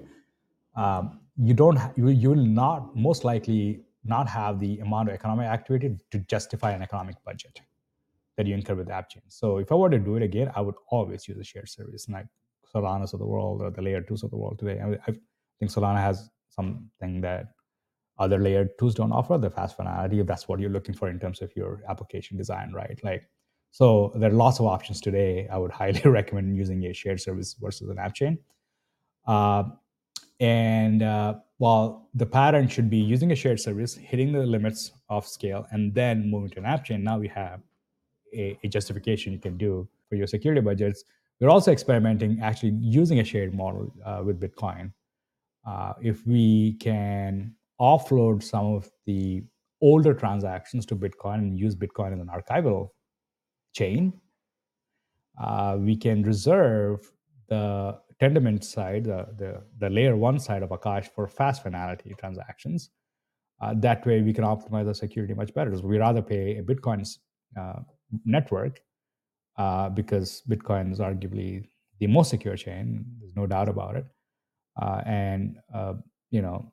[0.76, 5.48] Um, you don't you you will not most likely not have the amount of economic
[5.48, 7.62] activity to justify an economic budget
[8.38, 9.24] that you incur with app chain.
[9.28, 12.08] So if I were to do it again, I would always use a shared service
[12.10, 12.26] like
[12.74, 14.82] Solana's of the world or the layer twos of the world today.
[14.82, 15.14] I, I
[15.60, 17.48] think Solana has something that
[18.20, 21.20] other layer twos don't offer the fast finality if that's what you're looking for in
[21.20, 23.28] terms of your application design right like
[23.72, 27.56] so there are lots of options today i would highly recommend using a shared service
[27.60, 28.38] versus an app chain
[29.28, 29.64] uh,
[30.40, 31.34] and uh,
[31.64, 35.94] while the pattern should be using a shared service hitting the limits of scale and
[35.94, 37.62] then moving to an app chain now we have
[38.34, 41.06] a, a justification you can do for your security budgets.
[41.40, 44.92] We're also experimenting actually using a shared model uh, with bitcoin.
[45.66, 49.44] Uh, if we can offload some of the
[49.82, 52.90] older transactions to Bitcoin and use Bitcoin as an archival
[53.74, 54.14] chain,
[55.42, 57.10] uh, we can reserve
[57.48, 62.90] the Tendermint side, the, the, the layer one side of Akash for fast finality transactions.
[63.62, 65.76] Uh, that way, we can optimize the security much better.
[65.76, 67.08] So we rather pay a Bitcoin
[67.60, 67.80] uh,
[68.26, 68.82] network
[69.58, 73.06] uh, because Bitcoin is arguably the most secure chain.
[73.20, 74.06] There's no doubt about it.
[74.82, 75.94] Uh, and uh,
[76.32, 76.72] you know,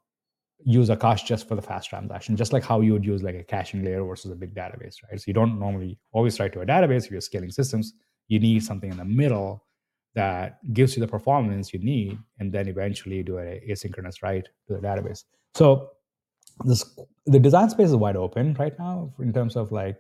[0.65, 3.45] use Akash just for the fast transaction, just like how you would use like a
[3.45, 5.21] caching layer versus a big database, right?
[5.21, 7.93] So you don't normally always write to a database if you're scaling systems.
[8.29, 9.65] You need something in the middle
[10.15, 14.75] that gives you the performance you need, and then eventually do an asynchronous write to
[14.75, 15.25] the database.
[15.55, 15.91] So
[16.65, 19.97] this the design space is wide open right now in terms of like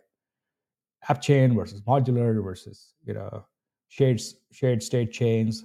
[1.08, 3.44] app chain versus modular versus you know
[3.88, 4.20] shared
[4.52, 5.64] shared state chains.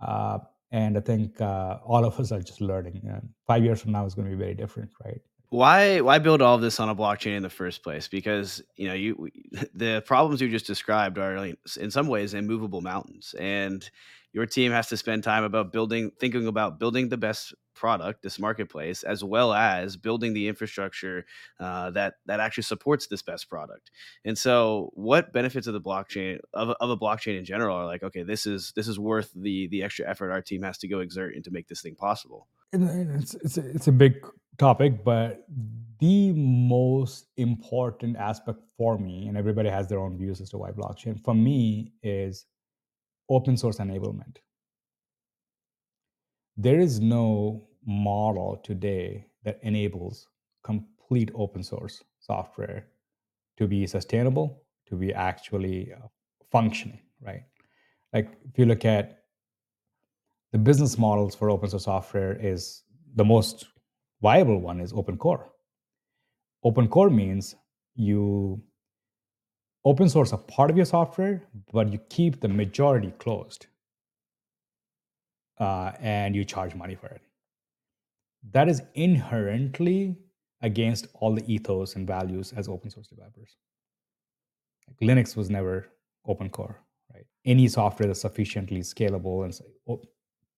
[0.00, 0.38] Uh,
[0.72, 3.00] and I think uh, all of us are just learning.
[3.08, 5.20] And five years from now is going to be very different, right?
[5.56, 8.08] Why why build all of this on a blockchain in the first place?
[8.08, 9.30] Because you know you
[9.74, 11.34] the problems you just described are
[11.80, 13.88] in some ways immovable mountains, and
[14.34, 18.38] your team has to spend time about building thinking about building the best product this
[18.38, 21.24] marketplace as well as building the infrastructure
[21.60, 23.90] uh, that that actually supports this best product
[24.24, 28.02] and so what benefits of the blockchain of, of a blockchain in general are like
[28.02, 31.00] okay this is this is worth the the extra effort our team has to go
[31.00, 34.26] exert and to make this thing possible it's it's a, it's a big
[34.58, 35.46] topic but
[35.98, 40.70] the most important aspect for me and everybody has their own views as to why
[40.70, 42.46] blockchain for me is
[43.28, 44.36] open source enablement.
[46.56, 50.28] There is no model today that enables
[50.64, 52.86] complete open source software
[53.56, 56.06] to be sustainable, to be actually uh,
[56.50, 57.42] functioning, right?
[58.12, 59.22] Like if you look at
[60.52, 62.82] the business models for open source software is
[63.14, 63.66] the most
[64.22, 65.52] viable one is open core.
[66.64, 67.54] Open core means
[67.94, 68.60] you
[69.84, 73.66] open source a part of your software, but you keep the majority closed
[75.60, 77.22] uh, and you charge money for it.
[78.52, 80.16] That is inherently
[80.62, 83.56] against all the ethos and values as open source developers.
[84.88, 85.88] Like Linux was never
[86.26, 86.80] open core,
[87.14, 87.26] right?
[87.44, 89.98] Any software that's sufficiently scalable and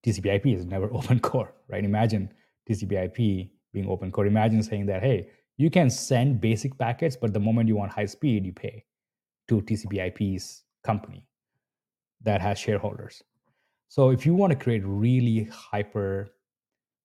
[0.04, 1.84] TCP/IP is never open core, right?
[1.84, 2.32] Imagine
[2.68, 4.26] TCP/IP being open core.
[4.26, 8.06] Imagine saying that, hey, You can send basic packets, but the moment you want high
[8.06, 8.84] speed, you pay
[9.48, 11.26] to TCP/IP's company
[12.22, 13.24] that has shareholders.
[13.88, 16.28] So if you want to create really hyper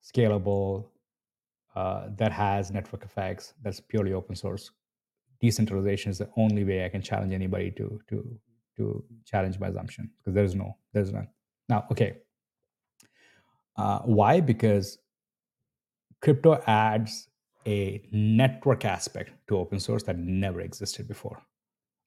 [0.03, 0.89] scalable
[1.76, 4.72] uh, that has network effects, that's purely open source.
[5.41, 8.39] Decentralization is the only way I can challenge anybody to to
[8.78, 11.28] to challenge my assumption because there's no there's none.
[11.70, 12.18] Now, okay,
[13.78, 14.41] uh, why?
[14.41, 14.99] Because
[16.24, 17.28] crypto adds
[17.67, 21.41] a network aspect to open source that never existed before.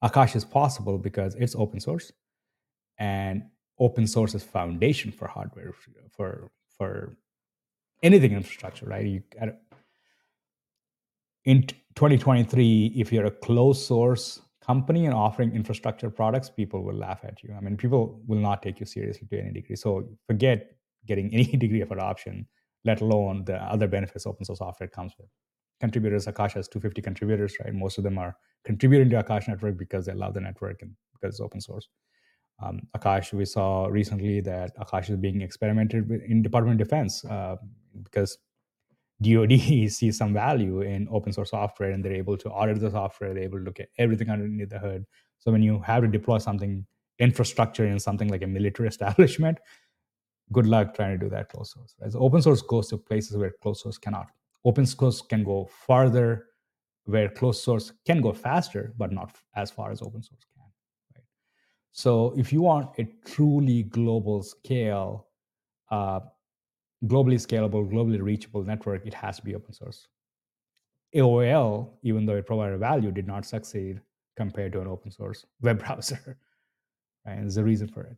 [0.03, 2.13] Akash is possible because it's open source,
[2.99, 3.45] and
[3.79, 5.73] open source is foundation for hardware
[6.17, 7.17] for for
[8.03, 9.07] anything infrastructure, right?
[9.07, 9.23] You
[11.45, 11.63] in
[11.95, 17.43] 2023, if you're a closed source company and offering infrastructure products, people will laugh at
[17.43, 17.55] you.
[17.57, 19.77] I mean, people will not take you seriously to any degree.
[19.77, 20.73] So forget
[21.07, 22.47] getting any degree of adoption,
[22.87, 25.29] let alone the other benefits open source software comes with.
[25.81, 27.75] Contributors, Akash has 250 contributors, right?
[27.75, 28.35] Most of them are
[28.65, 31.89] contributing to Akash network because they love the network and because it's open source.
[32.63, 37.25] Um, Akash, we saw recently that Akash is being experimented with in Department of Defense
[37.27, 37.57] uh,
[38.03, 38.39] because
[39.21, 43.35] DoD sees some value in open source software and they're able to audit the software.
[43.35, 45.05] They're able to look at everything underneath the hood.
[45.39, 46.87] So when you have to deploy something
[47.19, 49.59] infrastructure in something like a military establishment,
[50.53, 51.95] good luck trying to do that closed source.
[52.09, 54.29] So open source goes to places where closed source cannot.
[54.65, 56.47] Open source can go farther
[57.05, 60.65] where closed source can go faster, but not as far as open source can.
[61.15, 61.25] Right?
[61.93, 65.29] So if you want a truly global scale,
[65.91, 66.21] uh,
[67.05, 70.09] globally scalable, globally reachable network, it has to be open source.
[71.15, 74.01] AOL, even though it provided value, did not succeed
[74.37, 76.39] compared to an open source web browser.
[77.25, 77.35] Right?
[77.35, 78.17] And there's a reason for it.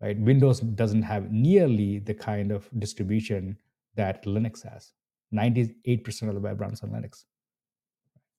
[0.00, 0.18] Right?
[0.18, 3.58] Windows doesn't have nearly the kind of distribution
[3.96, 4.92] that Linux has.
[5.34, 7.24] 98% of the web runs on Linux.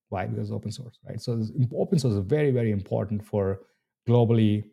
[0.09, 0.25] Why?
[0.25, 1.21] Because open source, right?
[1.21, 1.41] So
[1.75, 3.61] open source is very, very important for
[4.09, 4.63] globally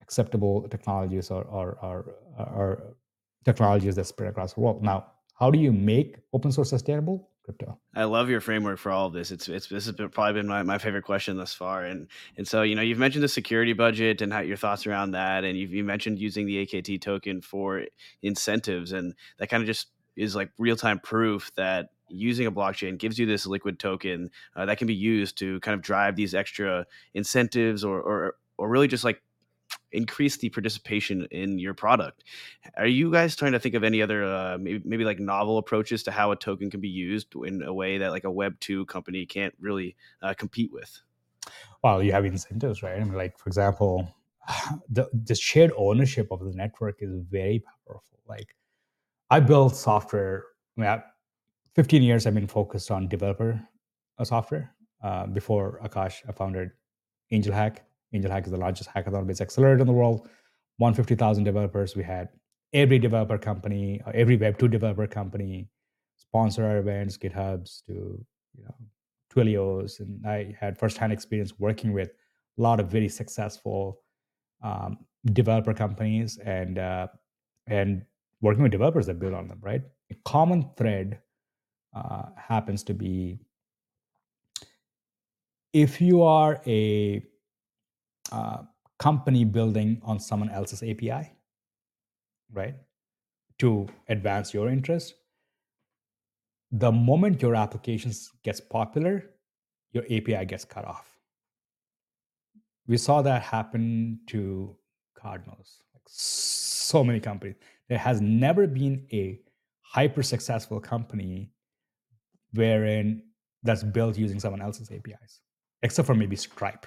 [0.00, 2.96] acceptable technologies or, or, or, or
[3.44, 4.82] technologies that spread across the world.
[4.82, 7.28] Now, how do you make open source sustainable?
[7.44, 7.78] Crypto.
[7.94, 9.30] I love your framework for all of this.
[9.30, 11.84] It's it's this has been, probably been my, my favorite question thus far.
[11.84, 15.10] And and so you know you've mentioned the security budget and how your thoughts around
[15.10, 17.84] that, and you've you mentioned using the AKT token for
[18.22, 22.96] incentives, and that kind of just is like real time proof that using a blockchain
[22.96, 26.34] gives you this liquid token uh, that can be used to kind of drive these
[26.34, 29.20] extra incentives or or or really just like
[29.94, 32.24] increase the participation in your product.
[32.76, 36.02] Are you guys trying to think of any other uh, maybe, maybe like novel approaches
[36.04, 38.84] to how a token can be used in a way that like a Web two
[38.86, 41.00] company can't really uh, compete with?
[41.82, 43.00] Well, you have incentives, right?
[43.00, 44.08] I mean, like for example,
[44.88, 48.18] the the shared ownership of the network is very powerful.
[48.28, 48.54] Like
[49.30, 50.44] I built software.
[50.76, 51.02] I mean,
[51.74, 53.60] 15 years I've been focused on developer
[54.18, 54.74] uh, software.
[55.02, 56.70] Uh, before Akash, I founded
[57.30, 57.84] Angel Hack,
[58.14, 60.28] Angel Hack is the largest hackathon-based accelerator in the world.
[60.78, 61.94] 150,000 developers.
[61.94, 62.28] We had
[62.72, 65.68] every developer company, uh, every Web2 developer company
[66.16, 67.92] sponsor our events, GitHubs to
[68.56, 68.74] you know
[69.30, 72.10] Twilios, and I had firsthand experience working with
[72.58, 74.00] a lot of very successful
[74.62, 74.98] um,
[75.32, 77.06] developer companies and uh,
[77.66, 78.04] and
[78.40, 79.58] working with developers that build on them.
[79.60, 81.20] Right, a common thread
[81.94, 83.38] uh, happens to be
[85.72, 87.22] if you are a
[88.32, 88.58] uh,
[88.98, 91.32] company building on someone else's API,
[92.52, 92.74] right?
[93.58, 95.14] To advance your interest.
[96.72, 99.30] The moment your applications gets popular,
[99.92, 101.08] your API gets cut off.
[102.86, 104.76] We saw that happen to
[105.14, 107.56] Cardinals, like so many companies.
[107.88, 109.40] There has never been a
[109.80, 111.52] hyper successful company
[112.52, 113.22] wherein
[113.62, 115.40] that's built using someone else's APIs,
[115.82, 116.86] except for maybe Stripe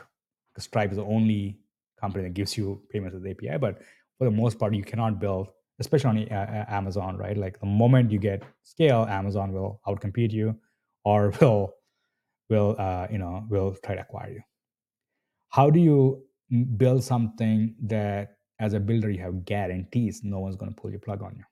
[0.58, 1.60] because Stripe is the only
[2.02, 3.58] company that gives you payments with API.
[3.60, 3.82] But
[4.18, 5.50] for the most part, you cannot build,
[5.80, 7.38] especially on uh, Amazon, right?
[7.38, 10.56] Like the moment you get scale, Amazon will outcompete you,
[11.06, 11.74] or will
[12.50, 14.42] will uh, you know will try to acquire you.
[15.50, 16.24] How do you
[16.78, 21.00] build something that, as a builder, you have guarantees no one's going to pull your
[21.00, 21.44] plug on you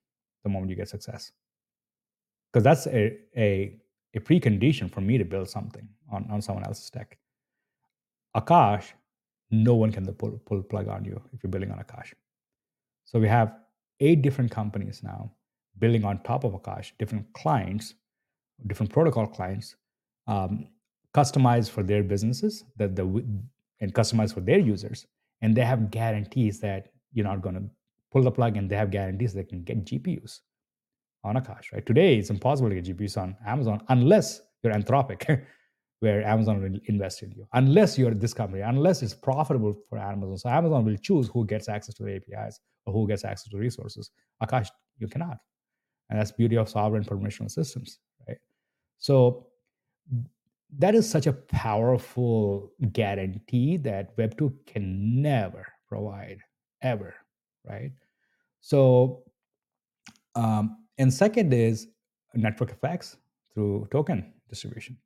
[0.44, 1.32] the moment you get success?
[2.52, 3.80] Because that's a, a
[4.16, 7.18] a precondition for me to build something on, on someone else's tech.
[8.36, 8.92] Akash,
[9.52, 12.14] no one can pull, pull plug on you if you're building on Akash.
[13.06, 13.56] So we have
[14.00, 15.32] eight different companies now
[15.80, 17.96] building on top of Akash, different clients,
[18.68, 19.76] different protocol clients,
[20.28, 20.68] um,
[21.14, 23.04] customized for their businesses that the
[23.82, 25.06] and customized for their users,
[25.42, 27.64] and they have guarantees that you're not going to
[28.12, 30.40] pull the plug, and they have guarantees they can get GPUs
[31.24, 31.74] on Akash.
[31.74, 35.44] Right today, it's impossible to get GPUs on Amazon unless You're Anthropic,
[36.06, 40.38] where Amazon will invest in you, unless you're this company, unless it's profitable for Amazon.
[40.38, 43.58] So Amazon will choose who gets access to the APIs or who gets access to
[43.58, 44.12] resources.
[44.44, 45.40] Akash, you cannot,
[46.10, 47.98] and that's beauty of sovereign permissionless systems,
[48.28, 48.38] right?
[49.00, 49.48] So
[50.78, 56.40] that is such a powerful guarantee that Web2 can never provide,
[56.84, 57.16] ever,
[57.68, 57.92] right?
[58.62, 59.24] So,
[60.36, 61.88] um, and second is
[62.36, 63.18] network effects
[63.56, 64.98] through token distribution.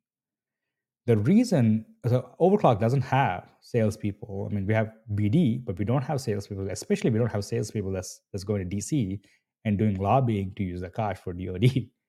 [1.06, 4.48] The reason so Overclock doesn't have salespeople.
[4.50, 6.70] I mean, we have BD, but we don't have salespeople.
[6.70, 9.20] Especially, we don't have salespeople that's that's going to DC
[9.64, 11.88] and doing lobbying to use the cash for DoD.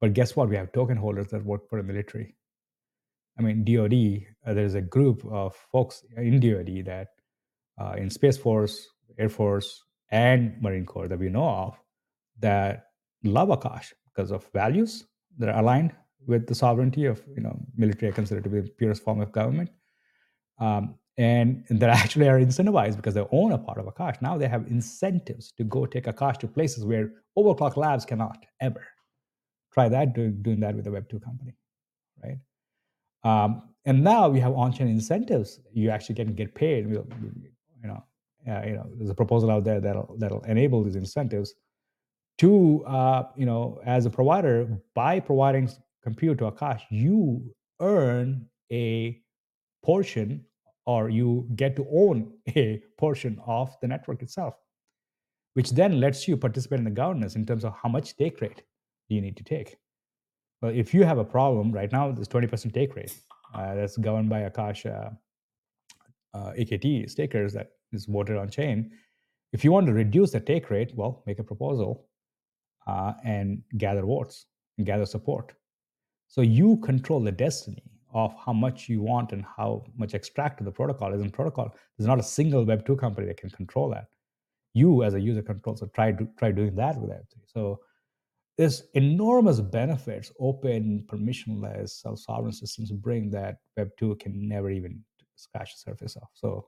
[0.00, 0.50] But guess what?
[0.50, 2.34] We have token holders that work for the military.
[3.38, 4.26] I mean, DoD.
[4.46, 7.08] Uh, there's a group of folks in DoD that
[7.80, 8.86] uh, in Space Force,
[9.18, 11.78] Air Force, and Marine Corps that we know of
[12.40, 12.88] that
[13.22, 15.04] love Akash because of values
[15.38, 15.92] that are aligned
[16.26, 19.32] with the sovereignty of you know military I consider to be the purest form of
[19.32, 19.70] government.
[20.58, 24.20] Um, and that actually are incentivized because they own a part of Akash.
[24.20, 28.84] Now they have incentives to go take Akash to places where Overclock Labs cannot ever.
[29.72, 31.54] Try that doing, doing that with a Web2 company,
[32.22, 32.38] right?
[33.24, 35.60] Um, and now we have on-chain incentives.
[35.72, 36.88] You actually can get paid.
[36.88, 37.04] You
[37.82, 38.04] know,
[38.48, 41.54] uh, you know, there's a proposal out there that'll that'll enable these incentives
[42.38, 45.70] to, uh, you know, as a provider, by providing
[46.04, 47.42] compute to Akash, you
[47.80, 49.20] earn a
[49.82, 50.44] portion
[50.86, 54.54] or you get to own a portion of the network itself,
[55.54, 58.62] which then lets you participate in the governance in terms of how much take rate
[59.08, 59.76] you need to take.
[60.60, 63.16] Well, if you have a problem right now, there's 20% take rate
[63.54, 65.10] uh, that's governed by Akash uh,
[66.36, 68.90] uh, AKT stakers that is voted on chain.
[69.52, 72.08] If you want to reduce the take rate, well, make a proposal
[72.86, 74.46] uh, and gather votes
[74.78, 75.52] and gather support.
[76.34, 80.72] So you control the destiny of how much you want and how much extract the
[80.72, 81.72] protocol is in protocol.
[81.96, 84.08] There's not a single Web2 company that can control that.
[84.72, 85.76] You as a user control.
[85.76, 87.36] So try do, try doing that with Web3.
[87.46, 87.78] So
[88.58, 95.04] there's enormous benefits open, permissionless, self-sovereign systems bring that Web2 can never even
[95.36, 96.26] scratch the surface of.
[96.34, 96.66] So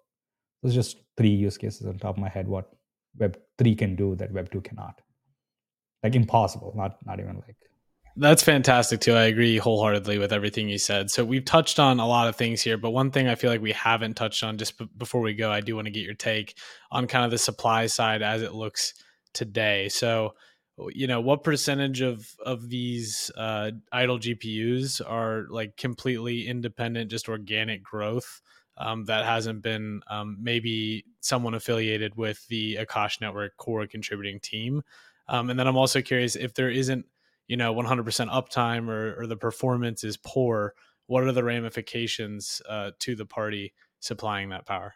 [0.63, 2.71] those just three use cases on top of my head what
[3.19, 5.01] Web3 can do that Web2 cannot.
[6.05, 7.57] Like impossible, not not even like
[8.17, 9.13] that's fantastic too.
[9.13, 11.11] I agree wholeheartedly with everything you said.
[11.11, 13.61] So we've touched on a lot of things here, but one thing I feel like
[13.61, 16.15] we haven't touched on just b- before we go, I do want to get your
[16.15, 16.57] take
[16.91, 18.95] on kind of the supply side as it looks
[19.35, 19.91] today.
[19.91, 20.35] So,
[20.91, 27.29] you know, what percentage of of these uh, idle GPUs are like completely independent, just
[27.29, 28.41] organic growth
[28.79, 34.83] um, that hasn't been um, maybe someone affiliated with the Akash Network core contributing team?
[35.29, 37.05] Um, and then I'm also curious if there isn't
[37.49, 40.75] you know 100% uptime or, or the performance is poor
[41.07, 44.95] what are the ramifications uh, to the party supplying that power?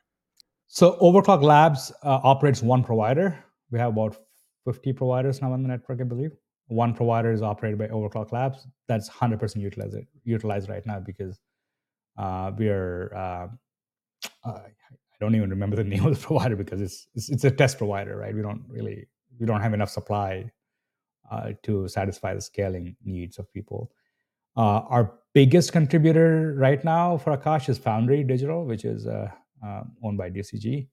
[0.67, 3.43] So overclock labs uh, operates one provider.
[3.71, 4.17] We have about
[4.65, 6.33] 50 providers now on the network i believe.
[6.67, 8.67] One provider is operated by overclock labs.
[8.87, 11.41] That's 100% utilized utilized right now because
[12.19, 13.49] uh, we are uh,
[14.45, 14.61] i
[15.21, 18.17] don't even remember the name of the provider because it's, it's it's a test provider
[18.17, 18.35] right?
[18.35, 20.51] We don't really we don't have enough supply
[21.31, 23.91] uh, to satisfy the scaling needs of people.
[24.57, 29.29] Uh, our biggest contributor right now for Akash is Foundry Digital, which is uh,
[29.65, 30.89] uh owned by DCG.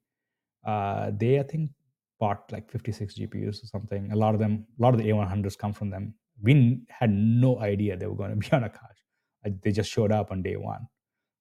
[0.66, 1.72] Uh, they, I think,
[2.20, 4.12] bought like 56 GPUs or something.
[4.12, 6.14] A lot of them, a lot of the A100s come from them.
[6.42, 9.60] We had no idea they were going to be on Akash.
[9.64, 10.88] They just showed up on day one.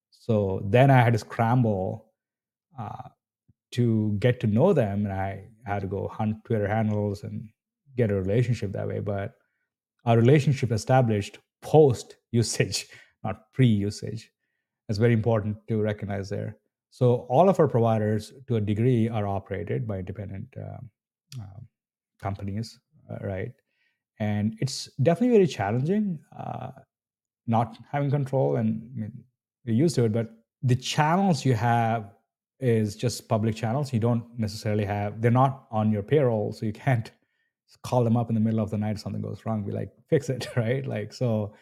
[0.09, 2.11] So then I had to scramble
[2.79, 3.09] uh,
[3.71, 7.49] to get to know them, and I had to go hunt Twitter handles and
[7.97, 9.33] get a relationship that way, but
[10.05, 12.87] our relationship established post usage,
[13.23, 14.31] not pre usage.
[14.89, 16.57] It's very important to recognize there.
[16.91, 20.89] So all of our providers, to a degree, are operated by independent um,
[21.41, 21.59] uh,
[22.21, 22.79] companies,
[23.21, 23.51] right?
[24.19, 26.71] And it's definitely very challenging uh,
[27.47, 28.57] not having control.
[28.57, 29.11] And I mean,
[29.63, 30.29] you're used to it, but
[30.63, 32.13] the channels you have
[32.59, 33.93] is just public channels.
[33.93, 37.11] You don't necessarily have; they're not on your payroll, so you can't
[37.83, 39.91] call them up in the middle of the night if something goes wrong be like
[40.09, 40.85] fix it right?
[40.85, 41.53] Like so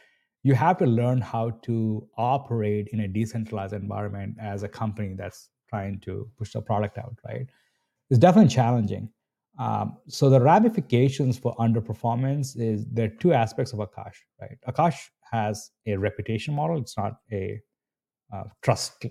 [0.44, 5.50] you have to learn how to operate in a decentralized environment as a company that's
[5.68, 7.48] trying to push the product out right?
[8.10, 9.10] It's definitely challenging.
[9.58, 14.58] Um, so the ramifications for underperformance is there are two aspects of akash right?
[14.68, 16.78] Akash has a reputation model.
[16.78, 17.60] It's not a
[18.34, 19.06] uh, trust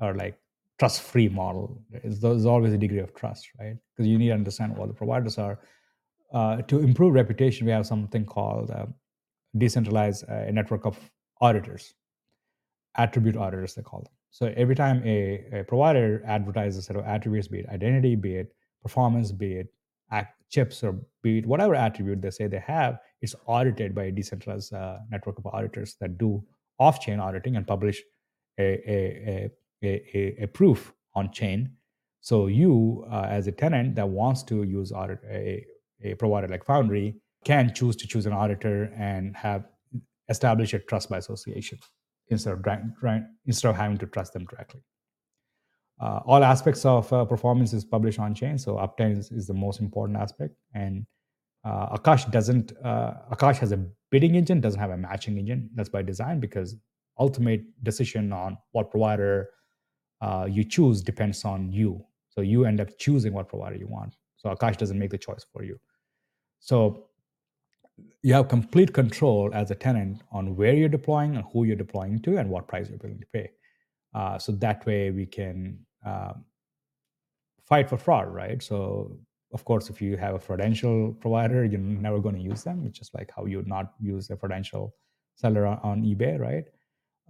[0.00, 0.38] or like
[0.78, 3.76] trust free model there's always a degree of trust right?
[3.96, 5.58] Because you need to understand what the providers are
[6.32, 8.86] uh, to improve reputation, we have something called uh,
[9.56, 10.98] decentralized uh, network of
[11.40, 11.94] auditors,
[12.96, 14.12] attribute auditors, they call them.
[14.30, 18.36] So every time a, a provider advertises a set of attributes, be it identity, be
[18.36, 19.68] it performance, be it
[20.50, 24.72] chips, or be it whatever attribute they say they have, it's audited by a decentralized
[24.72, 26.42] uh, network of auditors that do
[26.78, 28.02] off-chain auditing and publish
[28.58, 29.50] a, a,
[29.82, 31.70] a, a, proof on chain.
[32.20, 35.64] So you, as a tenant that wants to use audit a,
[36.02, 39.64] a provider like Foundry, can choose to choose an auditor and have
[40.28, 41.78] establish a trust by association
[42.28, 42.64] instead of
[43.46, 44.82] instead of having to trust them directly.
[46.00, 49.54] Uh, all aspects of uh, performance is published on chain, so uptime is, is the
[49.54, 50.54] most important aspect.
[50.74, 51.06] And
[51.64, 52.72] uh, Akash doesn't.
[52.84, 55.70] Uh, Akash has a bidding engine, doesn't have a matching engine.
[55.74, 56.76] That's by design because
[57.18, 59.50] ultimate decision on what provider
[60.20, 62.04] uh, you choose depends on you.
[62.28, 64.14] So you end up choosing what provider you want.
[64.36, 65.80] So Akash doesn't make the choice for you.
[66.60, 67.08] So
[68.22, 72.20] you have complete control as a tenant on where you're deploying and who you're deploying
[72.22, 73.50] to and what price you're willing to pay.
[74.14, 76.44] Uh, so that way we can um,
[77.64, 78.62] fight for fraud, right?
[78.62, 79.18] So
[79.52, 82.84] of course, if you have a Prudential provider, you're never going to use them.
[82.86, 84.94] It's just like how you would not use a Prudential
[85.36, 86.64] seller on, on eBay, right?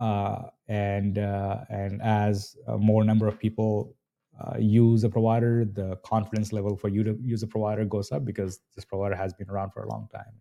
[0.01, 3.97] Uh, and uh, and as a more number of people
[4.41, 8.25] uh, use a provider, the confidence level for you to use a provider goes up
[8.25, 10.33] because this provider has been around for a long time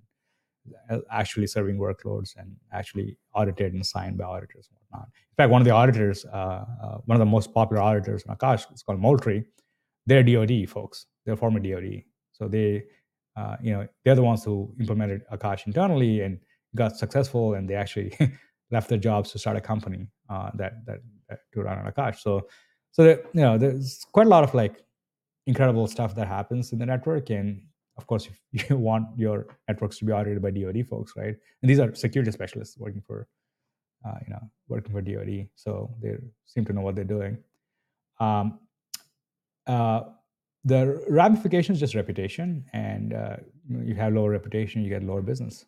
[1.11, 5.07] actually serving workloads and actually audited and signed by auditors and whatnot.
[5.07, 8.35] In fact, one of the auditors, uh, uh, one of the most popular auditors in
[8.35, 9.45] Akash, it's called Moultrie.
[10.05, 11.07] They're DoD folks.
[11.25, 12.83] They're former DoD, so they,
[13.35, 16.39] uh, you know, they're the ones who implemented Akash internally and
[16.75, 18.13] got successful, and they actually
[18.71, 22.19] left their jobs to start a company uh, that, that, that to run on Akash.
[22.19, 22.47] So,
[22.97, 24.83] so you know, there's quite a lot of like
[25.45, 27.61] incredible stuff that happens in the network, and
[27.95, 31.35] of course, if you want your networks to be audited by DoD folks, right?
[31.61, 33.27] And these are security specialists working for,
[34.03, 36.17] uh, you know, working for DoD, so they
[36.47, 37.37] seem to know what they're doing.
[38.19, 38.59] Um,
[39.67, 40.01] uh,
[40.65, 43.37] the ramifications just reputation, and uh,
[43.69, 45.65] you have lower reputation, you get lower business.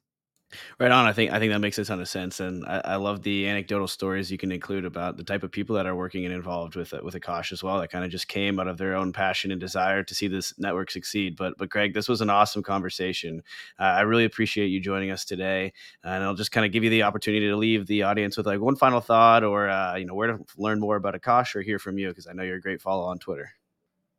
[0.79, 1.05] Right on.
[1.05, 3.47] I think I think that makes a ton of sense, and I, I, love the
[3.47, 6.75] anecdotal stories you can include about the type of people that are working and involved
[6.75, 7.79] with with Akash as well.
[7.79, 10.57] That kind of just came out of their own passion and desire to see this
[10.57, 11.35] network succeed.
[11.35, 13.43] But but Greg, this was an awesome conversation.
[13.79, 15.71] Uh, I really appreciate you joining us today,
[16.03, 18.59] and I'll just kind of give you the opportunity to leave the audience with like
[18.59, 21.77] one final thought, or uh, you know where to learn more about Akash or hear
[21.77, 23.51] from you because I know you're a great follow on Twitter.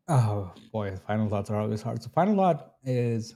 [0.07, 2.03] Oh boy, final thoughts are always hard.
[2.03, 3.35] So final thought is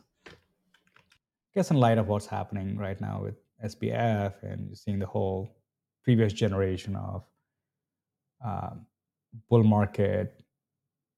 [1.55, 5.57] guess in light of what's happening right now with SBF and seeing the whole
[6.03, 7.25] previous generation of
[8.45, 8.87] um,
[9.49, 10.45] bull market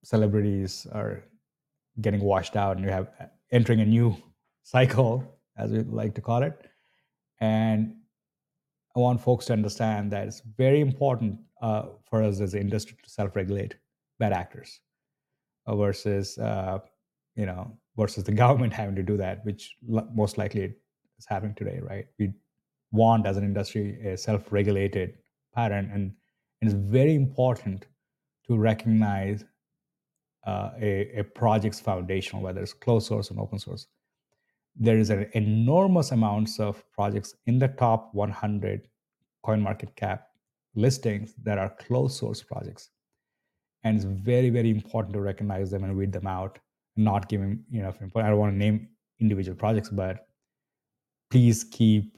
[0.05, 1.25] celebrities are
[2.01, 4.17] getting washed out, and you have uh, entering a new
[4.63, 6.69] cycle, as we like to call it.
[7.41, 7.97] And
[8.95, 12.97] I want folks to understand that it's very important uh, for us as an industry
[13.03, 13.75] to self-regulate
[14.19, 14.81] bad actors
[15.67, 16.79] uh, versus uh,
[17.35, 19.77] you know versus the government having to do that, which
[20.15, 20.75] most likely
[21.19, 22.07] is happening today, right?
[22.19, 22.33] We
[22.93, 25.15] want, as an industry, a self-regulated
[25.55, 26.13] pattern, and,
[26.63, 27.87] it's very important
[28.49, 29.45] to recognize
[30.47, 33.87] uh, a, a project's foundation, whether it's closed source and open source.
[34.75, 38.89] There is an enormous amounts of projects in the top 100
[39.45, 40.29] coin market cap
[40.75, 42.89] listings that are closed source projects.
[43.85, 46.59] And it's very, very important to recognize them and weed them out
[46.97, 48.25] not giving enough input.
[48.25, 48.89] I don't want to name
[49.21, 50.27] individual projects, but
[51.31, 52.17] please keep,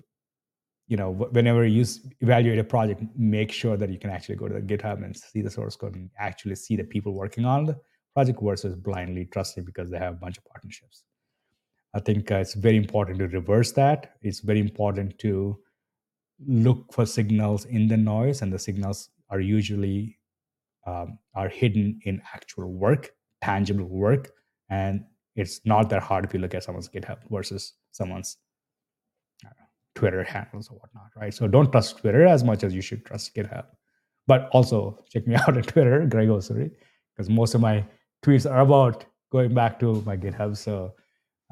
[0.87, 1.85] you know, whenever you
[2.21, 5.43] evaluate a project, make sure that you can actually go to the GitHub and see
[5.43, 7.77] the source code and actually see the people working on the
[8.15, 11.05] project versus blindly trusting because they have a bunch of partnerships.
[11.95, 14.15] I think uh, it's very important to reverse that.
[14.23, 15.59] It's very important to
[16.47, 20.19] look for signals in the noise, and the signals are usually
[20.87, 23.11] um, are hidden in actual work,
[23.43, 24.31] tangible work
[24.71, 25.05] and
[25.37, 28.37] it's not that hard if you look at someone's GitHub versus someone's
[29.45, 29.51] know,
[29.95, 31.33] Twitter handles or whatnot, right?
[31.33, 33.67] So don't trust Twitter as much as you should trust GitHub.
[34.27, 36.71] But also check me out on Twitter, Greg Osuri,
[37.15, 37.85] because most of my
[38.25, 40.57] tweets are about going back to my GitHub.
[40.57, 40.95] So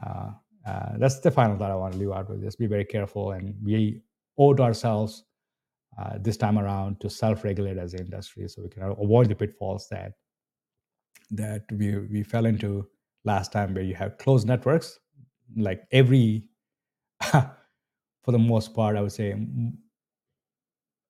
[0.04, 0.30] uh,
[0.66, 2.42] uh, that's the final thought I want to leave out with.
[2.42, 4.02] Just be very careful, and we
[4.36, 5.24] owe to ourselves
[5.98, 9.88] uh, this time around to self-regulate as an industry, so we can avoid the pitfalls
[9.90, 10.12] that
[11.30, 12.86] that we we fell into
[13.26, 14.98] last time where you have closed networks
[15.56, 16.48] like every
[17.30, 19.34] for the most part i would say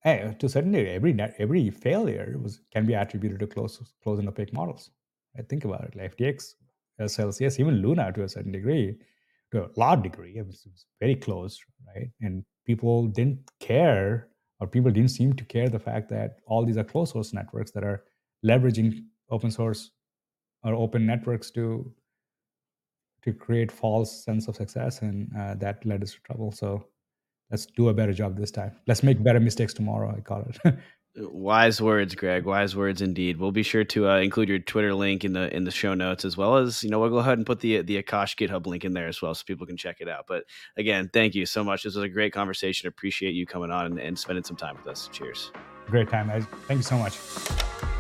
[0.06, 3.82] hey, to a certain degree every net, every failure was can be attributed to close
[4.02, 4.90] close and opaque models.
[5.36, 6.54] I think about it like ftx
[7.00, 8.96] uh, celsius even luna to a certain degree
[9.52, 11.58] to a large degree it was, it was very close
[11.88, 12.08] right?
[12.20, 14.28] And people didn't care
[14.60, 17.72] or people didn't seem to care the fact that all these are closed source networks
[17.72, 18.04] that are
[18.44, 19.90] leveraging open source
[20.62, 21.92] or open networks to
[23.26, 26.52] to create false sense of success, and uh, that led us to trouble.
[26.52, 26.86] So
[27.50, 28.72] let's do a better job this time.
[28.86, 30.14] Let's make better mistakes tomorrow.
[30.16, 30.78] I call it.
[31.18, 32.44] Wise words, Greg.
[32.44, 33.38] Wise words indeed.
[33.38, 36.26] We'll be sure to uh, include your Twitter link in the in the show notes
[36.26, 38.84] as well as you know we'll go ahead and put the the Akash GitHub link
[38.84, 40.26] in there as well so people can check it out.
[40.28, 40.44] But
[40.76, 41.84] again, thank you so much.
[41.84, 42.86] This was a great conversation.
[42.86, 45.08] Appreciate you coming on and, and spending some time with us.
[45.10, 45.52] Cheers.
[45.86, 46.44] Great time, guys.
[46.68, 47.95] Thank you so much.